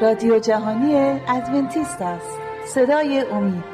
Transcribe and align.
رادیو 0.00 0.38
جهانی 0.38 0.94
ادونتیست 1.28 2.02
است. 2.02 2.38
صدای 2.66 3.24
امید. 3.32 3.64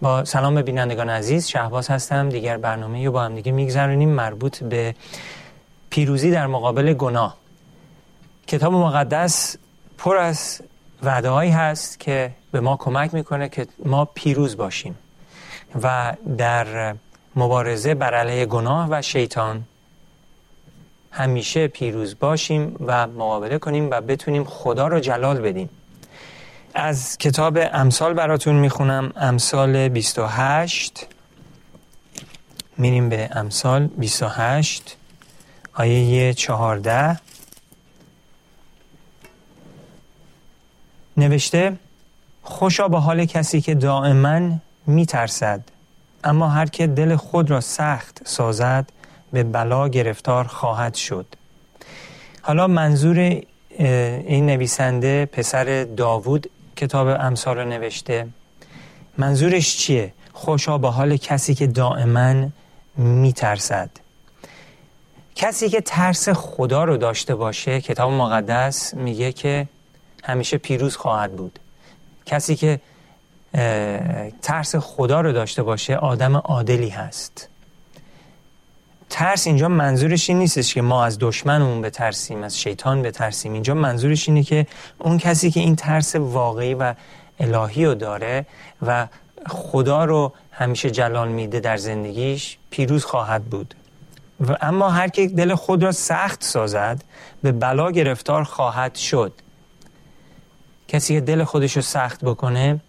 با 0.00 0.24
سلام 0.24 0.54
به 0.54 0.62
بینندگان 0.62 1.10
عزیز 1.10 1.48
شهباز 1.48 1.88
هستم. 1.90 2.28
دیگر 2.28 2.56
برنامه 2.56 3.04
رو 3.04 3.12
با 3.12 3.22
هم 3.22 3.34
دیگه 3.34 3.52
میگذرونیم. 3.52 4.08
مربوط 4.08 4.64
به 4.64 4.94
پیروزی 5.90 6.30
در 6.30 6.46
مقابل 6.46 6.92
گناه. 6.92 7.36
کتاب 8.46 8.72
مقدس 8.72 9.56
پر 9.98 10.16
از 10.16 10.60
وعده 11.04 11.52
هست 11.52 12.00
که 12.00 12.30
به 12.52 12.60
ما 12.60 12.76
کمک 12.76 13.14
می‌کنه 13.14 13.48
که 13.48 13.66
ما 13.84 14.04
پیروز 14.04 14.56
باشیم. 14.56 14.94
و 15.82 16.14
در 16.38 16.94
مبارزه 17.36 17.94
بر 17.94 18.14
علیه 18.14 18.46
گناه 18.46 18.88
و 18.90 19.02
شیطان 19.02 19.64
همیشه 21.10 21.68
پیروز 21.68 22.18
باشیم 22.18 22.76
و 22.86 23.06
مقابله 23.06 23.58
کنیم 23.58 23.90
و 23.90 24.00
بتونیم 24.00 24.44
خدا 24.44 24.86
رو 24.86 25.00
جلال 25.00 25.40
بدیم. 25.40 25.70
از 26.74 27.18
کتاب 27.18 27.58
امثال 27.72 28.14
براتون 28.14 28.54
می‌خونم. 28.54 29.12
امثال 29.16 29.88
28 29.88 31.06
میریم 32.76 33.08
به 33.08 33.28
امثال 33.32 33.86
28 33.86 34.96
آیه 35.74 36.34
14 36.34 37.18
نوشته 41.16 41.76
خوشا 42.42 42.88
به 42.88 42.98
حال 42.98 43.24
کسی 43.24 43.60
که 43.60 43.74
دائما 43.74 44.50
میترسد 44.86 45.60
اما 46.24 46.48
هر 46.48 46.66
که 46.66 46.86
دل 46.86 47.16
خود 47.16 47.50
را 47.50 47.60
سخت 47.60 48.20
سازد 48.24 48.90
به 49.32 49.42
بلا 49.42 49.88
گرفتار 49.88 50.44
خواهد 50.44 50.94
شد. 50.94 51.26
حالا 52.42 52.66
منظور 52.66 53.18
این 53.78 54.46
نویسنده 54.46 55.26
پسر 55.26 55.84
داوود 55.84 56.50
کتاب 56.76 57.08
امثال 57.20 57.58
رو 57.58 57.64
نوشته. 57.64 58.26
منظورش 59.18 59.76
چیه؟ 59.76 60.12
خوشا 60.32 60.78
به 60.78 60.88
حال 60.88 61.16
کسی 61.16 61.54
که 61.54 61.66
دائما 61.66 62.48
میترسد. 62.96 63.90
کسی 65.34 65.68
که 65.68 65.80
ترس 65.80 66.28
خدا 66.28 66.84
رو 66.84 66.96
داشته 66.96 67.34
باشه 67.34 67.80
کتاب 67.80 68.12
مقدس 68.12 68.94
میگه 68.94 69.32
که 69.32 69.66
همیشه 70.24 70.58
پیروز 70.58 70.96
خواهد 70.96 71.36
بود. 71.36 71.58
کسی 72.26 72.56
که 72.56 72.80
ترس 74.42 74.76
خدا 74.76 75.20
رو 75.20 75.32
داشته 75.32 75.62
باشه 75.62 75.96
آدم 75.96 76.36
عادلی 76.36 76.88
هست. 76.88 77.48
ترس 79.10 79.46
اینجا 79.46 79.68
منظورش 79.68 80.30
این 80.30 80.38
نیستش 80.38 80.74
که 80.74 80.82
ما 80.82 81.04
از 81.04 81.18
دشمنمون 81.20 81.82
بترسیم 81.82 82.42
از 82.42 82.60
شیطان 82.60 83.02
بترسیم. 83.02 83.52
اینجا 83.52 83.74
منظورش 83.74 84.28
اینه 84.28 84.42
که 84.42 84.66
اون 84.98 85.18
کسی 85.18 85.50
که 85.50 85.60
این 85.60 85.76
ترس 85.76 86.16
واقعی 86.16 86.74
و 86.74 86.94
الهی 87.40 87.84
رو 87.84 87.94
داره 87.94 88.46
و 88.82 89.06
خدا 89.46 90.04
رو 90.04 90.32
همیشه 90.52 90.90
جلال 90.90 91.28
میده 91.28 91.60
در 91.60 91.76
زندگیش 91.76 92.58
پیروز 92.70 93.04
خواهد 93.04 93.44
بود. 93.44 93.74
و 94.40 94.56
اما 94.60 94.90
هر 94.90 95.08
که 95.08 95.26
دل 95.26 95.54
خود 95.54 95.82
را 95.82 95.92
سخت 95.92 96.44
سازد 96.44 97.04
به 97.42 97.52
بلا 97.52 97.90
گرفتار 97.90 98.44
خواهد 98.44 98.94
شد. 98.94 99.32
کسی 100.88 101.14
که 101.14 101.20
دل 101.20 101.44
خودش 101.44 101.76
رو 101.76 101.82
سخت 101.82 102.24
بکنه 102.24 102.80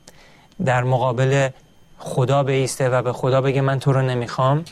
در 0.66 0.83
مقابل 0.83 1.50
خدا 1.97 2.44
بیسته 2.44 2.89
و 2.89 3.01
به 3.01 3.13
خدا 3.13 3.41
بگه 3.41 3.61
من 3.61 3.79
تو 3.79 3.94
رو 3.94 4.01
نمی‌خوام 4.01 4.63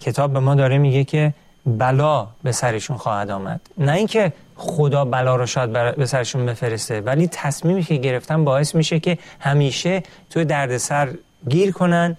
کتاب 0.00 0.32
به 0.32 0.40
ما 0.40 0.54
داره 0.54 0.78
میگه 0.78 1.04
که 1.04 1.34
بلا 1.66 2.28
به 2.42 2.52
سرشون 2.52 2.96
خواهد 2.96 3.30
آمد. 3.30 3.60
نه 3.78 3.92
اینکه 3.92 4.32
خدا 4.56 5.04
بلا 5.04 5.36
رو 5.36 5.46
شاید 5.46 5.72
به 5.96 6.06
سرشون 6.06 6.46
بفرسته 6.46 7.00
ولی 7.00 7.28
تصمیمی 7.32 7.82
که 7.82 7.96
گرفتن 7.96 8.44
باعث 8.44 8.74
میشه 8.74 9.00
که 9.00 9.18
همیشه 9.40 10.02
توی 10.30 10.44
دردسر 10.44 11.14
گیر 11.48 11.72
کنن 11.72 12.16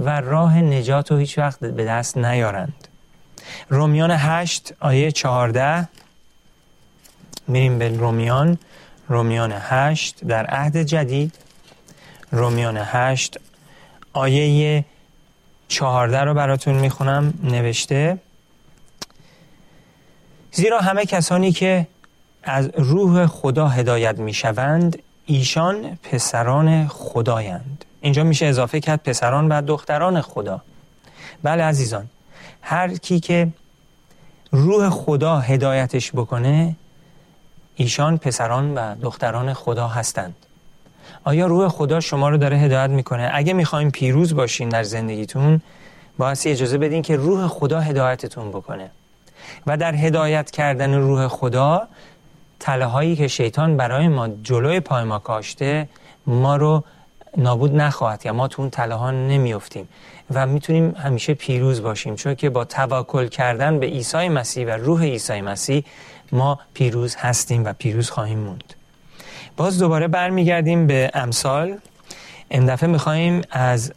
و 0.00 0.20
راه 0.20 0.60
نجات 0.60 1.10
رو 1.10 1.16
هیچ 1.16 1.38
وقت 1.38 1.60
به 1.60 1.84
دست 1.84 2.16
نیارند. 2.16 2.88
رومیان 3.68 4.10
هشت 4.10 4.72
آیه 4.80 5.12
چهارده. 5.12 5.88
میریم 7.48 7.78
به 7.78 7.88
رومیان. 7.88 8.58
رومیان 9.08 9.54
هشت 9.60 10.24
در 10.24 10.46
عهد 10.46 10.76
جدید. 10.76 11.34
رومیان 12.30 12.78
هشت 12.80 13.38
آیه 14.12 14.84
چهارده 15.68 16.20
رو 16.20 16.34
براتون 16.34 16.74
می‌خونم 16.74 17.34
نوشته. 17.42 18.18
زیرا 20.52 20.80
همه 20.80 21.04
کسانی 21.04 21.52
که 21.52 21.86
از 22.42 22.70
روح 22.74 23.26
خدا 23.26 23.68
هدایت 23.68 24.18
می‌شوند 24.18 24.98
ایشان 25.26 25.98
پسران 26.02 26.88
خدایند. 26.88 27.84
اینجا 28.00 28.24
میشه 28.24 28.46
اضافه 28.46 28.80
کرد 28.80 29.02
پسران 29.02 29.48
و 29.48 29.62
دختران 29.62 30.20
خدا. 30.20 30.60
بله 31.42 31.62
عزیزان 31.62 32.06
هر 32.62 32.94
کی 32.94 33.20
که 33.20 33.48
روح 34.50 34.90
خدا 34.90 35.40
هدایتش 35.40 36.12
بکنه 36.12 36.76
ایشان 37.76 38.18
پسران 38.18 38.74
و 38.74 38.94
دختران 39.02 39.52
خدا 39.52 39.88
هستند. 39.88 40.34
آیا 41.24 41.46
روح 41.46 41.68
خدا 41.68 42.00
شما 42.00 42.28
رو 42.28 42.36
داره 42.36 42.56
هدایت 42.56 42.90
می‌کنه؟ 42.90 43.30
اگه 43.34 43.52
می‌خوایم 43.52 43.90
پیروز 43.90 44.34
باشین 44.34 44.68
در 44.68 44.82
زندگیتون 44.82 45.60
باید 46.18 46.38
اجازه 46.44 46.78
بدین 46.78 47.02
که 47.02 47.16
روح 47.16 47.46
خدا 47.46 47.80
هدایتتون 47.80 48.48
بکنه. 48.48 48.90
و 49.66 49.76
در 49.76 49.94
هدایت 49.94 50.50
کردن 50.50 50.94
روح 50.94 51.28
خدا 51.28 51.82
تله 52.60 52.84
هایی 52.84 53.16
که 53.16 53.28
شیطان 53.28 53.76
برای 53.76 54.08
ما 54.08 54.28
جلوی 54.28 54.80
پای 54.80 55.04
ما 55.04 55.18
کاشته 55.18 55.88
ما 56.26 56.56
رو 56.56 56.84
نابود 57.36 57.76
نخواهد 57.76 58.26
یا 58.26 58.32
ما 58.32 58.48
تو 58.48 58.62
اون 58.62 58.70
تله 58.70 58.94
ها 58.94 59.10
نمیافتیم. 59.10 59.88
و 60.34 60.46
می‌تونیم 60.46 60.94
همیشه 60.98 61.34
پیروز 61.34 61.82
باشیم. 61.82 62.16
چون 62.16 62.34
که 62.34 62.50
با 62.50 62.64
توکل 62.64 63.26
کردن 63.28 63.78
به 63.78 63.86
عیسی 63.86 64.28
مسیح 64.28 64.66
و 64.66 64.70
روح 64.70 65.02
عیسی 65.02 65.40
مسیح 65.40 65.84
ما 66.32 66.58
پیروز 66.74 67.16
هستیم 67.16 67.64
و 67.64 67.72
پیروز 67.72 68.10
خواهیم 68.10 68.38
موند. 68.38 68.74
باز 69.56 69.78
دوباره 69.78 70.08
برمیگردیم 70.08 70.86
به 70.86 71.10
امثال. 71.14 71.78
این 72.48 72.66
دفعه 72.66 72.88
میخواییم 72.88 73.42
از 73.50 73.92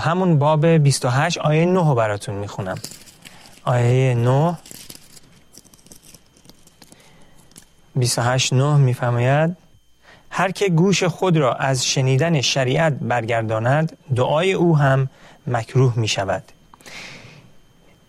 همون 0.00 0.38
باب 0.38 0.66
28 0.66 1.38
آیه 1.38 1.66
9 1.66 1.94
براتون 1.94 2.34
می‌خونم. 2.34 2.78
آیه 3.64 4.14
9 4.14 4.58
28 7.96 8.52
9 8.52 8.76
میفرماید 8.76 9.56
هر 10.30 10.50
که 10.50 10.68
گوش 10.68 11.02
خود 11.04 11.36
را 11.36 11.54
از 11.54 11.86
شنیدن 11.86 12.40
شریعت 12.40 12.92
برگرداند 12.92 13.96
دعای 14.16 14.52
او 14.52 14.78
هم 14.78 15.08
مکروه 15.46 15.98
می 15.98 16.08
شود 16.08 16.42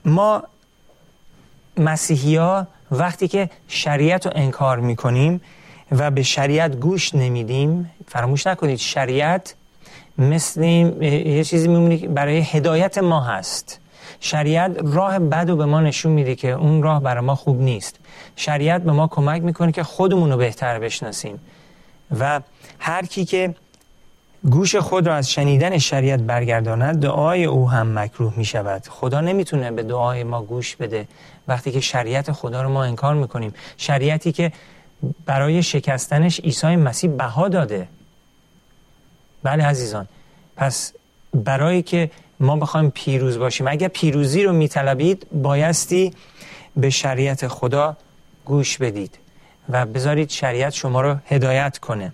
ما 0.05 0.43
مسیحی 1.77 2.35
ها 2.35 2.67
وقتی 2.91 3.27
که 3.27 3.49
شریعت 3.67 4.25
رو 4.25 4.31
انکار 4.35 4.79
می 4.79 4.95
کنیم 4.95 5.41
و 5.91 6.11
به 6.11 6.23
شریعت 6.23 6.75
گوش 6.75 7.15
نمیدیم 7.15 7.91
فراموش 8.07 8.47
نکنید 8.47 8.77
شریعت 8.77 9.55
مثل 10.17 10.63
یه 10.63 11.43
چیزی 11.43 11.67
میمونه 11.67 11.97
برای 11.97 12.39
هدایت 12.39 12.97
ما 12.97 13.21
هست. 13.21 13.79
شریعت 14.19 14.71
راه 14.83 15.19
بد 15.19 15.49
رو 15.49 15.55
به 15.55 15.65
ما 15.65 15.81
نشون 15.81 16.11
میده 16.11 16.35
که 16.35 16.51
اون 16.51 16.83
راه 16.83 17.01
برای 17.01 17.25
ما 17.25 17.35
خوب 17.35 17.61
نیست. 17.61 17.99
شریعت 18.35 18.81
به 18.81 18.91
ما 18.91 19.07
کمک 19.07 19.41
می‌کنه 19.41 19.71
که 19.71 19.83
خودمون 19.83 20.31
رو 20.31 20.37
بهتر 20.37 20.79
بشناسیم. 20.79 21.39
و 22.19 22.41
هر 22.79 23.05
کی 23.05 23.25
که 23.25 23.55
گوش 24.49 24.75
خود 24.75 25.07
را 25.07 25.15
از 25.15 25.31
شنیدن 25.31 25.77
شریعت 25.77 26.19
برگرداند. 26.19 26.99
دعای 26.99 27.45
او 27.45 27.69
هم 27.69 27.99
مکروه 27.99 28.33
می 28.37 28.45
شود 28.45 28.87
خدا 28.87 29.21
نمی‌تونه 29.21 29.71
به 29.71 29.83
دعای 29.83 30.23
ما 30.23 30.41
گوش 30.41 30.75
بده. 30.75 31.07
وقتی 31.47 31.71
که 31.71 31.79
شریعت 31.79 32.31
خدا 32.31 32.61
رو 32.61 32.69
ما 32.69 32.83
انکار 32.83 33.13
می‌کنیم. 33.13 33.53
شریعتی 33.77 34.31
که 34.31 34.51
برای 35.25 35.63
شکستنش 35.63 36.39
عیسی 36.39 36.75
مسیح 36.75 37.09
بها 37.09 37.47
داده. 37.47 37.87
بله 39.43 39.65
عزیزان. 39.65 40.07
پس 40.57 40.93
برای 41.33 41.81
که 41.81 42.11
ما 42.39 42.55
بخوایم 42.55 42.89
پیروز 42.89 43.37
باشیم 43.37 43.67
اگر 43.67 43.87
پیروزی 43.87 44.43
رو 44.43 44.53
میطلبید 44.53 45.27
بایستی 45.31 46.13
به 46.77 46.89
شریعت 46.89 47.47
خدا 47.47 47.97
گوش 48.45 48.77
بدید 48.77 49.17
و 49.69 49.85
بذارید 49.85 50.29
شریعت 50.29 50.73
شما 50.73 51.01
رو 51.01 51.15
هدایت 51.25 51.77
کنه. 51.77 52.13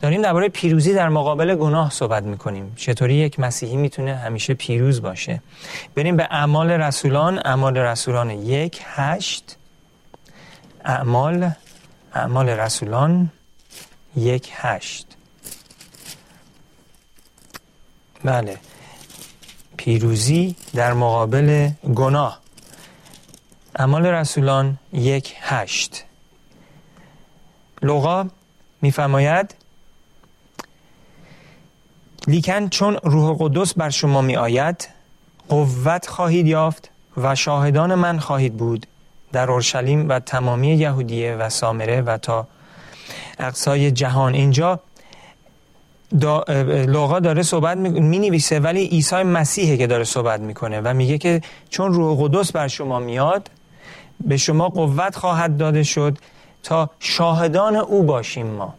داریم 0.00 0.22
درباره 0.22 0.48
پیروزی 0.48 0.94
در 0.94 1.08
مقابل 1.08 1.54
گناه 1.54 1.90
صحبت 1.90 2.22
می‌کنیم. 2.22 2.72
چطوری 2.76 3.14
یک 3.14 3.40
مسیحی 3.40 3.76
می‌تونه 3.76 4.16
همیشه 4.16 4.54
پیروز 4.54 5.02
باشه؟ 5.02 5.42
بریم 5.94 6.16
به 6.16 6.28
اعمال 6.30 6.70
رسولان. 6.70 7.38
اعمال 7.44 7.76
رسولان 7.76 8.30
یک 8.30 8.80
هشت. 8.84 9.56
اعمال 10.84 11.50
اعمال 12.14 12.48
رسولان 12.48 13.30
یک 14.16 14.52
هشت. 14.52 15.06
بله. 18.24 18.58
پیروزی 19.76 20.56
در 20.74 20.92
مقابل 20.92 21.70
گناه. 21.94 22.40
اعمال 23.76 24.06
رسولان 24.06 24.78
یک 24.92 25.34
هشت. 25.40 26.04
لغا 27.82 28.26
میفرماید 28.82 29.54
لیکن 32.26 32.68
چون 32.68 32.98
روح 33.02 33.36
قدس 33.40 33.74
بر 33.74 33.90
شما 33.90 34.20
می 34.20 34.36
آید 34.36 34.88
قوت 35.48 36.06
خواهید 36.06 36.46
یافت 36.46 36.90
و 37.16 37.34
شاهدان 37.34 37.94
من 37.94 38.18
خواهید 38.18 38.56
بود 38.56 38.86
در 39.32 39.50
اورشلیم 39.50 40.08
و 40.08 40.18
تمامی 40.20 40.68
یهودیه 40.68 41.36
و 41.36 41.48
سامره 41.48 42.00
و 42.00 42.18
تا 42.18 42.46
اقصای 43.38 43.90
جهان. 43.90 44.34
اینجا 44.34 44.80
دا 46.20 46.44
لوقا 46.86 47.20
داره 47.20 47.42
صحبت 47.42 47.76
می 47.76 48.18
نویسه 48.18 48.60
ولی 48.60 48.86
عیسی 48.86 49.22
مسیحه 49.22 49.76
که 49.76 49.86
داره 49.86 50.04
صحبت 50.04 50.40
می‌کنه 50.40 50.80
و 50.80 50.94
میگه 50.94 51.18
که 51.18 51.42
چون 51.70 51.92
روح 51.92 52.18
قدس 52.22 52.52
بر 52.52 52.68
شما 52.68 52.98
میاد 52.98 53.50
به 54.20 54.36
شما 54.36 54.68
قوت 54.68 55.16
خواهد 55.16 55.56
داده 55.56 55.82
شد 55.82 56.18
تا 56.62 56.90
شاهدان 56.98 57.76
او 57.76 58.02
باشیم 58.02 58.46
ما. 58.46 58.74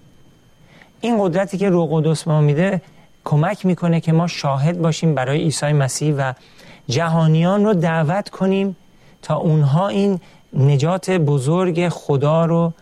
این 1.02 1.24
قدرتی 1.24 1.58
که 1.58 1.70
روح 1.70 1.90
قدس 1.92 2.28
ما 2.28 2.42
میده 2.42 2.82
کمک 3.28 3.66
می‌کنه 3.66 4.00
که 4.00 4.12
ما 4.12 4.28
شاهد 4.28 4.82
باشیم 4.82 5.16
برای 5.16 5.38
عیسی 5.40 5.74
مسیح 5.74 6.16
و 6.16 6.34
جهانیان 6.88 7.66
رو 7.66 7.74
دعوت 7.74 8.30
کنیم 8.30 8.76
تا 9.22 9.36
اونها 9.36 9.88
این 9.88 10.20
نجات 10.54 11.12
بزرگ 11.12 11.90
خدا 11.90 12.46
رو 12.46 12.74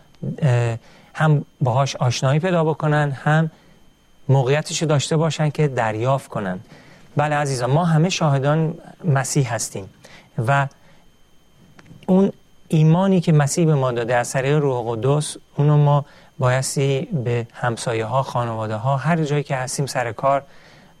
هم 1.14 1.44
باهاش 1.60 1.96
آشنایی 1.96 2.40
پیدا 2.40 2.64
بکنن 2.64 3.10
هم 3.10 3.50
موقعیتش 4.28 4.82
رو 4.82 4.88
داشته 4.88 5.16
باشن 5.16 5.50
که 5.50 5.68
دریافت 5.68 6.28
کنن. 6.28 6.60
بله 7.16 7.34
عزیزان 7.34 7.70
ما 7.70 7.84
همه 7.84 8.08
شاهدان 8.08 8.74
مسیح 9.04 9.54
هستیم 9.54 9.88
و 10.46 10.66
اون 12.06 12.32
ایمانی 12.68 13.20
که 13.20 13.32
مسیح 13.32 13.66
به 13.66 13.74
ما 13.74 13.92
داده 13.92 14.16
از 14.16 14.32
طریق 14.32 14.56
روح 14.58 14.84
قدس 14.88 15.36
اونو 15.56 15.76
ما 15.76 16.04
بایستی 16.38 17.08
به 17.24 17.46
همسایه 17.52 18.04
ها 18.04 18.22
خانواده 18.22 18.74
ها 18.74 18.96
هر 18.96 19.24
جایی 19.24 19.42
که 19.42 19.56
هستیم 19.56 19.86
سر 19.86 20.12
کار 20.12 20.42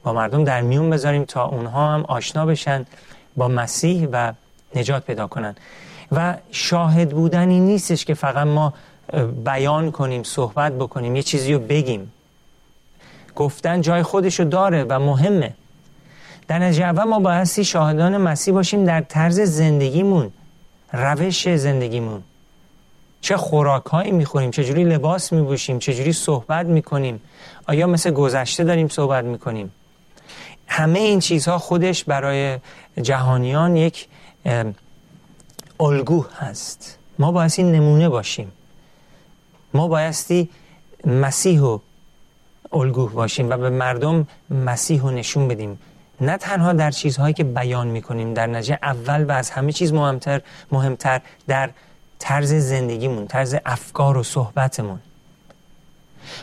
با 0.02 0.12
مردم 0.12 0.44
در 0.44 0.60
میون 0.60 0.90
بذاریم 0.90 1.24
تا 1.24 1.44
اونها 1.44 1.94
هم 1.94 2.04
آشنا 2.08 2.46
بشن 2.46 2.86
با 3.36 3.48
مسیح 3.48 4.08
و 4.12 4.32
نجات 4.74 5.04
پیدا 5.04 5.26
کنن. 5.26 5.54
و 6.12 6.36
شاهد 6.50 7.10
بودنی 7.10 7.60
نیستش 7.60 8.04
که 8.04 8.14
فقط 8.14 8.46
ما 8.46 8.74
بیان 9.44 9.90
کنیم 9.90 10.22
صحبت 10.22 10.72
بکنیم 10.72 11.16
یه 11.16 11.22
چیزی 11.22 11.52
رو 11.52 11.58
بگیم. 11.58 12.12
گفتن 13.36 13.80
جای 13.80 14.02
خودشو 14.02 14.44
داره 14.44 14.84
و 14.84 14.98
مهمه. 14.98 15.54
در 16.48 16.58
نتیجه 16.58 16.92
ما 16.92 17.18
بایستی 17.18 17.64
شاهدان 17.64 18.16
مسیح 18.16 18.54
باشیم 18.54 18.84
در 18.84 19.00
طرز 19.00 19.40
زندگیمون. 19.40 20.30
روش 20.92 21.56
زندگیمون. 21.56 22.22
چه 23.20 23.36
خوراک 23.36 23.86
هایی 23.86 24.12
می‌خوریم 24.12 24.50
چجوری 24.50 24.84
لباس 24.84 25.32
میبوشیم 25.32 25.78
چجوری 25.78 26.12
صحبت 26.12 26.66
می‌کنیم. 26.66 27.20
آیا 27.66 27.86
مثل 27.86 28.10
گذشته 28.10 28.64
داریم 28.64 28.88
صحبت 28.88 29.24
می‌کنیم؟ 29.24 29.72
همه 30.66 30.98
این 30.98 31.20
چیزها 31.20 31.58
خودش 31.58 32.04
برای 32.04 32.58
جهانیان 33.02 33.76
یک 33.76 34.08
الگو 35.80 36.26
هست. 36.38 36.98
ما 37.18 37.32
بایستی 37.32 37.62
نمونه 37.62 38.08
باشیم. 38.08 38.52
ما 39.74 39.88
بایستی 39.88 40.48
مسیح 41.04 41.60
و 41.60 41.78
الگو 42.72 43.06
باشیم 43.06 43.50
و 43.50 43.56
به 43.56 43.70
مردم 43.70 44.26
مسیح 44.50 45.02
رو 45.02 45.10
نشون 45.10 45.48
بدیم. 45.48 45.78
نه 46.20 46.36
تنها 46.36 46.72
در 46.72 46.90
چیزهایی 46.90 47.34
که 47.34 47.44
بیان 47.44 47.86
می‌کنیم 47.86 48.34
در 48.34 48.46
نتیجه 48.46 48.78
اول 48.82 49.24
و 49.24 49.32
از 49.32 49.50
همه 49.50 49.72
چیز 49.72 49.92
مهمتر 49.92 50.40
مهمتر 50.72 51.20
در 51.48 51.70
طرز 52.18 52.54
زندگیمون 52.54 53.26
طرز 53.26 53.56
افکار 53.66 54.16
و 54.16 54.22
صحبتمون. 54.22 54.98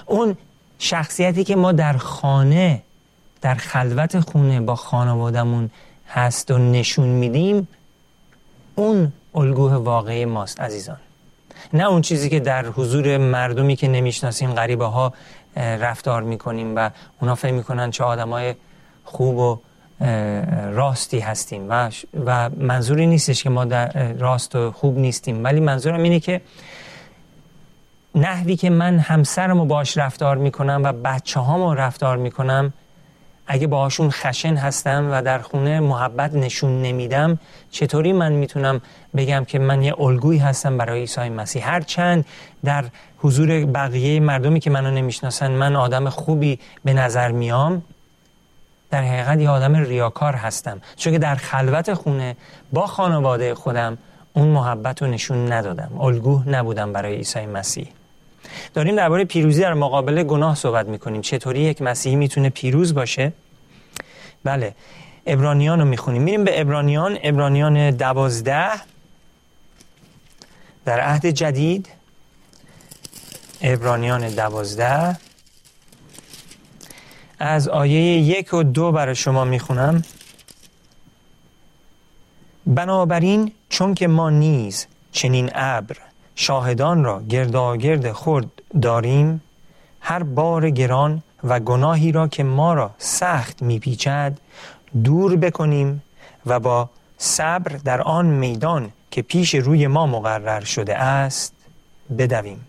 اون 0.05 0.37
شخصیتی 0.79 1.43
که 1.43 1.55
ما 1.55 1.71
در 1.71 1.97
خانه 1.97 2.81
در 3.41 3.55
خلوت 3.55 4.19
خونه 4.19 4.61
با 4.61 4.75
خانوادمون 4.75 5.69
هست 6.09 6.51
و 6.51 6.57
نشون 6.57 7.07
میدیم 7.07 7.67
اون 8.75 9.13
الگوه 9.35 9.73
واقعی 9.73 10.25
ماست 10.25 10.61
عزیزان. 10.61 10.97
نه 11.73 11.87
اون 11.87 12.01
چیزی 12.01 12.29
که 12.29 12.39
در 12.39 12.65
حضور 12.65 13.17
مردمی 13.17 13.75
که 13.75 13.87
نمی‌شناسیم 13.87 14.53
غریبه 14.53 14.85
ها 14.85 15.13
رفتار 15.57 16.23
می‌کنیم 16.23 16.75
و 16.75 16.89
اونا 17.21 17.35
فکر 17.35 17.51
می‌کنن 17.51 17.91
چه 17.91 18.03
آدمای 18.03 18.55
خوب 19.03 19.37
و 19.37 19.59
راستی 20.71 21.19
هستیم 21.19 21.65
و, 21.69 21.91
و 22.25 22.49
منظوری 22.49 23.07
نیستش 23.07 23.43
که 23.43 23.49
ما 23.49 23.65
در 23.65 24.13
راست 24.13 24.55
و 24.55 24.71
خوب 24.71 24.97
نیستیم. 24.97 25.43
ولی 25.43 25.59
منظورم 25.59 26.03
اینه 26.03 26.19
که 26.19 26.41
نحوی 28.15 28.55
که 28.55 28.69
من 28.69 28.99
همسرم 28.99 29.59
رو 29.59 29.65
باش 29.65 29.97
رفتار 29.97 30.37
می‌کنم 30.37 30.81
و 30.83 30.93
بچه 30.93 31.39
رو 31.39 31.73
رفتار 31.73 32.17
می‌کنم 32.17 32.73
اگه 33.47 33.67
باهاشون 33.67 34.09
خشن 34.11 34.55
هستم 34.55 35.09
و 35.11 35.21
در 35.21 35.39
خونه 35.39 35.79
محبت 35.79 36.33
نشون 36.33 36.81
نمیدم 36.81 37.39
چطوری 37.71 38.13
من 38.13 38.31
می‌تونم 38.31 38.81
بگم 39.15 39.45
که 39.45 39.59
من 39.59 39.83
یه 39.83 39.99
الگویی 39.99 40.39
هستم 40.39 40.77
برای 40.77 40.99
عیسی 40.99 41.29
مسیح؟ 41.29 41.69
هرچند 41.69 42.25
در 42.65 42.85
حضور 43.17 43.65
بقیه 43.65 44.19
مردمی 44.19 44.59
که 44.59 44.69
منو 44.69 44.91
نمی‌شناسن 44.91 45.51
من 45.51 45.75
آدم 45.75 46.09
خوبی 46.09 46.59
به 46.85 46.93
نظر 46.93 47.31
میام 47.31 47.81
در 48.93 49.03
حقیقت 49.03 49.39
یه 49.39 49.49
آدم 49.49 49.75
ریاکار 49.75 50.33
هستم. 50.33 50.81
چون 50.95 51.13
که 51.13 51.19
در 51.19 51.35
خلوت 51.35 51.93
خونه 51.93 52.35
با 52.73 52.87
خانواده 52.87 53.55
خودم 53.55 53.97
اون 54.33 54.47
محبت 54.47 55.01
رو 55.01 55.07
نشون 55.07 55.51
ندادم. 55.51 55.99
الگو 55.99 56.43
نبودم 56.45 56.93
برای 56.93 57.15
عیسی 57.15 57.45
مسیح. 57.45 57.87
داریم 58.73 58.95
درباره 58.95 59.25
پیروزی 59.25 59.61
در 59.61 59.73
مقابل 59.73 60.23
گناه 60.23 60.55
صحبت 60.55 60.85
می‌کنیم. 60.85 61.21
چطوری 61.21 61.59
یک 61.59 61.81
مسیحی 61.81 62.15
می‌تونه 62.15 62.49
پیروز 62.49 62.93
باشه؟ 62.93 63.33
بله 64.43 64.75
ابرانیان 65.25 65.79
رو 65.79 65.85
می‌خونیم. 65.85 66.21
میریم 66.21 66.43
به 66.43 66.61
ابرانیان 66.61 67.17
ابرانیان 67.23 67.91
دوازده. 67.91 68.69
در 70.85 70.99
عهد 70.99 71.25
جدید 71.25 71.89
ابرانیان 73.61 74.29
دوازده. 74.29 75.17
از 77.45 77.67
آیه 77.67 78.01
یک 78.01 78.53
و 78.53 78.63
دو 78.63 78.91
برای 78.91 79.15
شما 79.15 79.45
می‌خونم. 79.45 80.03
بنابراین 82.67 83.51
چون 83.69 83.93
که 83.93 84.07
ما 84.07 84.29
نیز 84.29 84.87
چنین 85.11 85.49
ابر 85.53 85.97
شاهدان 86.35 87.03
را 87.03 87.21
گرداگرد 87.21 88.11
خورد 88.11 88.45
داریم 88.81 89.41
هر 90.01 90.23
بار 90.23 90.69
گران 90.69 91.23
و 91.43 91.59
گناهی 91.59 92.11
را 92.11 92.27
که 92.27 92.43
ما 92.43 92.73
را 92.73 92.91
سخت 92.97 93.61
میپیچد 93.61 94.37
دور 95.03 95.35
بکنیم 95.35 96.03
و 96.45 96.59
با 96.59 96.89
صبر 97.17 97.77
در 97.77 98.01
آن 98.01 98.25
میدان 98.25 98.91
که 99.11 99.21
پیش 99.21 99.55
روی 99.55 99.87
ما 99.87 100.07
مقرر 100.07 100.63
شده 100.63 100.97
است 100.97 101.53
بدویم. 102.17 102.67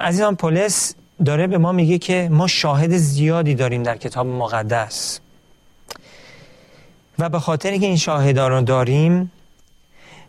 عزیزان 0.00 0.36
پولس 0.36 0.94
داره 1.24 1.46
به 1.46 1.58
ما 1.58 1.72
میگه 1.72 1.98
که 1.98 2.28
ما 2.32 2.46
شاهد 2.46 2.96
زیادی 2.96 3.54
داریم 3.54 3.82
در 3.82 3.96
کتاب 3.96 4.26
مقدس. 4.26 5.20
و 7.18 7.28
به 7.28 7.38
خاطر 7.38 7.76
که 7.76 7.86
این 7.86 7.96
شاهدان 7.96 8.52
رو 8.52 8.60
داریم 8.62 9.30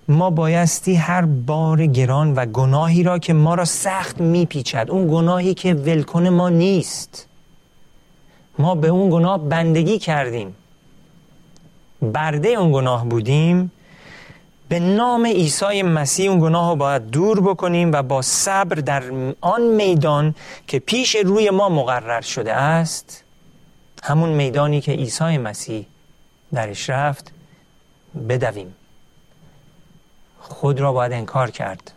ما 0.08 0.30
بایستی 0.30 0.96
هر 0.96 1.22
بار 1.26 1.86
گران 1.86 2.34
و 2.34 2.46
گناهی 2.46 3.04
را 3.04 3.20
که 3.20 3.34
ما 3.34 3.56
را 3.56 3.66
سخت 3.66 4.22
میپیچد 4.22 4.88
اون 4.90 5.08
گناهی 5.08 5.54
که 5.54 5.74
ولکن 5.74 6.28
ما 6.28 6.50
نیست. 6.50 7.28
ما 8.60 8.76
به 8.76 8.88
اون 8.88 9.10
گناه 9.10 9.50
بندگی 9.50 10.00
کردیم. 10.00 10.56
برده 12.02 12.50
اون 12.50 12.72
گناه 12.72 13.06
بودیم. 13.06 13.72
به 14.70 14.80
نام 14.80 15.26
عیسی 15.26 15.82
مسیح 15.82 16.30
اون 16.30 16.40
گناه 16.40 16.70
رو 16.70 16.76
باید 16.76 17.10
دور 17.10 17.42
بکنیم 17.42 17.92
و 17.92 18.04
با 18.04 18.22
صبر 18.22 18.76
در 18.76 19.04
آن 19.42 19.62
میدان 19.62 20.36
که 20.68 20.80
پیش 20.80 21.16
روی 21.16 21.50
ما 21.50 21.70
مقرر 21.70 22.22
شده 22.22 22.54
است 22.54 23.24
همون 24.04 24.30
میدانی 24.30 24.82
که 24.82 24.92
عیسی 24.92 25.38
مسیح 25.38 25.86
درش 26.54 26.90
رفت 26.90 27.32
بدویم. 28.30 28.76
خود 30.40 30.80
را 30.80 30.94
باید 30.94 31.12
انکار 31.12 31.52
کرد. 31.52 31.92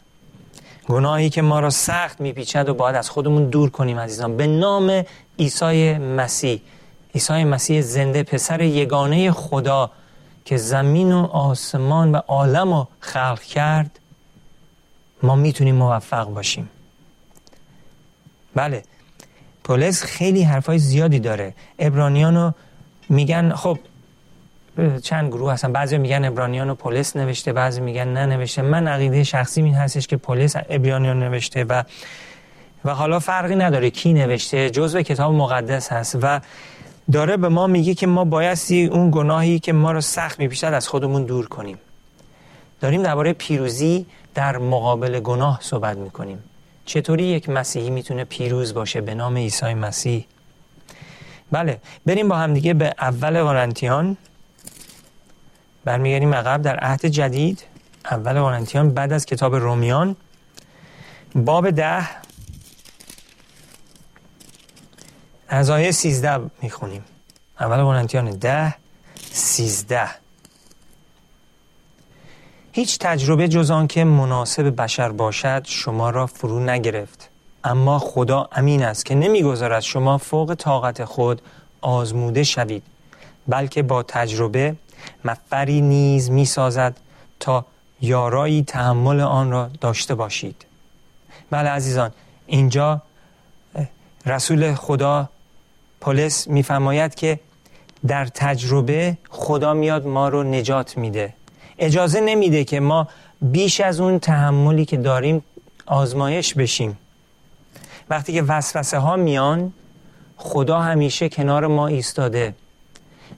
گناهی 0.89 1.31
که 1.31 1.43
ما 1.43 1.61
را 1.61 1.71
سخت 1.71 2.21
میپیچد 2.21 2.69
و 2.69 2.75
باید 2.75 2.97
از 2.97 3.11
خودمون 3.11 3.51
دور 3.51 3.71
کنیم 3.71 3.99
عزیزان. 3.99 4.37
به 4.37 4.47
نام 4.47 5.05
عیسی 5.39 5.99
مسیح. 5.99 6.61
عیسی 7.15 7.45
مسیح 7.45 7.81
زنده 7.81 8.23
پسر 8.23 8.61
یگانه 8.61 9.33
خدا 9.33 9.91
که 10.49 10.57
زمین 10.57 11.13
و 11.13 11.25
آسمان 11.25 12.13
و 12.13 12.17
عالم 12.17 12.73
رو 12.73 12.89
خلق 13.01 13.43
کرد 13.43 13.99
ما 15.23 15.37
می‌تونیم 15.37 15.75
موفق 15.75 16.27
باشیم. 16.27 16.69
بله 18.55 18.83
پولس 19.65 20.03
خیلی 20.03 20.43
حرفای 20.43 20.79
زیادی 20.79 21.21
داره. 21.21 21.55
ابرانیان 21.79 22.55
میگن 23.09 23.55
خب 23.55 23.79
چند 25.03 25.29
گروه 25.29 25.53
هستن. 25.53 25.73
بعضی 25.73 25.99
میگن 25.99 26.25
ابرانیان 26.25 26.71
و 26.71 26.75
پولس 26.75 27.17
نوشته 27.17 27.53
بعضی 27.53 27.81
میگن 27.81 28.09
نه 28.09 28.27
نوشته 28.27 28.63
من 28.63 28.89
عقیده 28.89 29.25
شخصی 29.25 29.63
این 29.63 29.75
هستش 29.75 30.07
که 30.07 30.17
پولس 30.17 30.57
ابرانیان 30.71 31.19
نوشته 31.19 31.65
و 31.65 31.83
و 32.85 32.95
حالا 32.95 33.19
فرقی 33.19 33.57
نداره 33.57 33.91
کی 33.91 34.13
نوشته. 34.13 34.71
جزء 34.71 35.03
کتاب 35.03 35.35
مقدس 35.35 35.93
هست 35.93 36.19
و 36.23 36.41
داره 37.13 37.37
به 37.37 37.49
ما 37.49 37.67
میگه 37.67 37.95
که 37.95 38.07
ما 38.07 38.25
بایستی 38.25 38.87
اون 38.87 39.11
گناهی 39.11 39.59
که 39.59 39.73
ما 39.73 39.93
رو 39.93 40.01
سخت 40.01 40.39
میپیشد 40.39 40.67
از 40.67 40.89
خودمون 40.89 41.25
دور 41.25 41.49
کنیم. 41.49 41.79
داریم 42.81 43.03
درباره 43.03 43.33
پیروزی 43.33 44.07
در 44.35 44.59
مقابل 44.59 45.21
گناه 45.21 45.59
صحبت 45.63 45.97
می‌کنیم. 45.97 46.39
چطوری 46.85 47.25
یک 47.25 47.49
مسیحی 47.49 47.91
می‌تونه 47.91 48.25
پیروز 48.25 48.75
باشه 48.75 49.01
به 49.01 49.15
نام 49.15 49.37
عیسی 49.37 49.75
مسیح؟ 49.75 50.27
بله 51.53 51.81
بریم 52.07 52.29
با 52.29 52.37
هم 52.37 52.55
دیگه 52.55 52.75
به 52.75 52.95
اول 52.99 53.43
قرنتیان. 53.43 54.17
برمیگردیم 55.85 56.35
عقب 56.35 56.63
در 56.63 56.77
عهد 56.77 57.07
جدید. 57.07 57.65
اول 58.11 58.41
قرنتیان 58.41 58.91
بعد 58.91 59.13
از 59.13 59.27
کتاب 59.27 59.55
رومیان. 59.55 60.17
باب 61.35 61.71
ده. 61.71 62.28
از 65.49 65.71
آیه 65.71 65.91
سیزده 65.91 66.51
می‌خونیم. 66.63 67.05
اول 67.61 67.77
قرنتیان 67.77 68.31
ده 68.31 68.75
سیزده. 69.33 70.09
هیچ 72.73 72.99
تجربه 72.99 73.49
جز 73.49 73.71
آن 73.71 73.87
که 73.87 74.05
مناسب 74.05 74.83
بشر 74.83 75.09
باشد 75.09 75.63
شما 75.65 76.11
را 76.11 76.27
فرو 76.27 76.61
نگرفت. 76.61 77.29
اما 77.65 77.99
خدا 77.99 78.49
امین 78.53 78.83
است 78.83 79.07
که 79.07 79.15
نمی‌گذارد 79.15 79.81
شما 79.81 80.19
فوق 80.19 80.55
طاقت 80.55 81.05
خود 81.05 81.43
آزموده 81.81 82.45
شوید 82.45 82.83
بلکه 83.49 83.83
با 83.83 84.03
تجربه 84.03 84.77
مفری 85.25 85.81
نیز 85.81 86.31
می‌سازد 86.31 86.97
تا 87.41 87.65
یارایی 88.01 88.63
تحمل 88.63 89.21
آن 89.21 89.51
را 89.51 89.71
داشته 89.81 90.15
باشید. 90.15 90.65
بله 91.51 91.69
عزیزان 91.69 92.11
اینجا 92.47 93.03
رسول 94.27 94.75
خدا 94.75 95.29
پولس 96.01 96.49
میفرماید 96.49 97.15
که 97.15 97.41
در 98.07 98.27
تجربه 98.27 99.17
خدا 99.29 99.75
میاد 99.75 100.07
ما 100.07 100.29
رو 100.29 100.43
نجات 100.43 100.99
میده. 100.99 101.35
اجازه 101.79 102.21
نمیده 102.21 102.65
که 102.65 102.81
ما 102.81 103.09
بیش 103.43 103.81
از 103.81 104.01
اون 104.01 104.19
تحملی 104.19 104.85
که 104.85 104.97
داریم 104.97 105.45
آزمایش 105.87 106.55
بشیم. 106.55 106.99
وقتی 108.11 108.33
که 108.33 108.43
وسوسه 108.43 108.99
ها 108.99 109.17
میان 109.17 109.73
خدا 110.37 110.81
همیشه 110.81 111.29
کنار 111.29 111.67
ما 111.67 111.87
ایستاده 111.87 112.55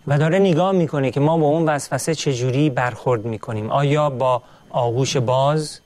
و 0.07 0.19
داره 0.19 0.39
نگاه 0.39 0.73
می‌کنه 0.73 1.11
که 1.11 1.21
ما 1.21 1.39
با 1.39 1.47
اون 1.47 1.69
وسوسه 1.69 2.15
چجوری 2.15 2.71
برخورد 2.71 3.25
می‌کنیم. 3.25 3.71
آیا 3.71 4.11
با 4.11 4.43
آغوش 4.71 5.17
باز 5.17 5.81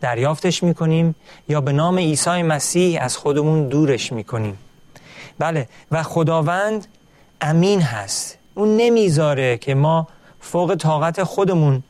دریافتش 0.00 0.62
می‌کنیم 0.62 1.14
یا 1.48 1.60
به 1.60 1.72
نام 1.72 1.98
عیسی 1.98 2.42
مسیح 2.42 3.02
از 3.02 3.16
خودمون 3.16 3.68
دورش 3.68 4.12
می‌کنیم؟ 4.12 4.58
بله. 5.38 5.68
و 5.90 6.02
خداوند 6.02 6.86
امین 7.40 7.82
هست. 7.82 8.38
اون 8.54 8.76
نمی‌ذاره 8.76 9.58
که 9.58 9.74
ما 9.74 10.08
فوق 10.40 10.74
طاقت 10.74 11.22
خودمون 11.22 11.82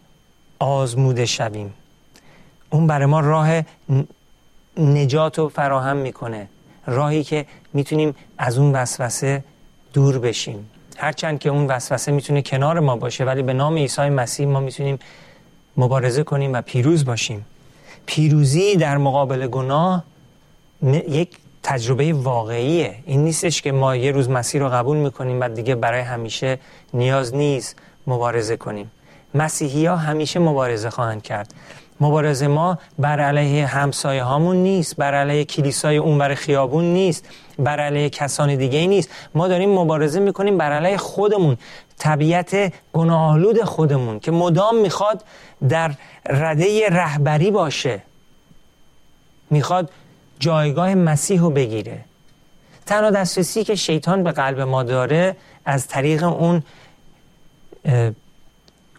آزموده 0.59 1.27
شویم. 1.27 1.75
اون 2.71 2.87
برای 2.87 3.07
ما 3.07 3.21
راه 3.21 3.63
نجات 4.77 5.39
رو 5.39 5.49
فراهم 5.49 5.97
می‌کنه. 5.97 6.49
راهی 6.87 7.25
که 7.25 7.47
می‌تونیم 7.73 8.15
از 8.39 8.59
اون 8.59 8.73
وسوسه 8.73 9.45
دور 9.93 10.19
بشیم. 10.19 10.71
هرچند 10.97 11.39
که 11.39 11.49
اون 11.49 11.67
وسوسه 11.67 12.13
می‌تونه 12.13 12.43
کنار 12.43 12.81
ما 12.81 12.97
باشه 12.97 13.25
ولی 13.25 13.43
به 13.43 13.53
نام 13.53 13.77
عیسی 13.77 14.09
مسیح 14.09 14.47
ما 14.47 14.61
می‌تونیم 14.61 14.99
مبارزه 15.77 16.23
کنیم 16.23 16.53
و 16.53 16.63
پیروز 16.63 17.05
باشیم. 17.05 17.47
پیروزی 18.07 18.77
در 18.77 18.97
مقابل 18.97 19.47
گناه 19.47 20.05
یک 21.09 21.37
تجربه 21.63 22.13
واقعیه. 22.13 22.95
این 23.07 23.25
نیستش 23.25 23.63
که 23.63 23.73
ما 23.73 23.97
یه 23.97 24.13
روز 24.13 24.31
مسیح 24.31 24.61
رو 24.61 24.69
قبول 24.69 24.97
می‌کنیم 24.97 25.41
و 25.41 25.49
دیگه 25.49 25.75
برای 25.75 26.01
همیشه 26.01 26.59
نیاز 26.95 27.35
نیست 27.35 27.77
مبارزه 28.07 28.57
کنیم. 28.57 28.91
مسیحی 29.35 29.87
ها 29.87 29.97
همیشه 29.97 30.41
مبارزه 30.41 30.91
خواهند 30.91 31.23
کرد. 31.23 31.55
مبارزه 32.01 32.47
ما 32.47 32.79
بر 32.99 33.21
علیه 33.21 33.67
همسایه 33.67 34.23
هامون 34.23 34.57
نیست 34.57 34.97
بر 34.97 35.15
علیه 35.15 35.45
کلیسای 35.45 35.97
اون 35.97 36.19
بر 36.19 36.35
خیابون 36.35 36.85
نیست 36.85 37.25
بر 37.59 37.81
علیه 37.81 38.11
کسان 38.11 38.55
دیگه 38.55 38.87
نیست. 38.87 39.11
ما 39.35 39.49
داریم 39.49 39.71
مبارزه 39.71 40.21
می‌کنیم 40.21 40.59
بر 40.59 40.73
علیه 40.73 40.97
خودمون. 40.97 41.57
طبیعت 41.99 42.73
گناهالود 42.93 43.65
خودمون 43.65 44.21
که 44.21 44.31
مدام 44.31 44.77
می‌خواد 44.77 45.25
در 45.69 45.91
رده 46.27 46.89
رهبری 46.89 47.51
باشه. 47.51 48.03
می‌خواد 49.51 49.91
جایگاه 50.41 50.95
مسیح 50.95 51.41
رو 51.41 51.51
بگیره. 51.51 52.05
تنها 52.87 53.11
دسترسی 53.11 53.65
که 53.65 53.75
شیطان 53.75 54.23
به 54.23 54.33
قلب 54.33 54.61
ما 54.61 54.83
داره 54.83 55.37
از 55.65 55.87
طریق 55.87 56.25
اون 56.25 56.63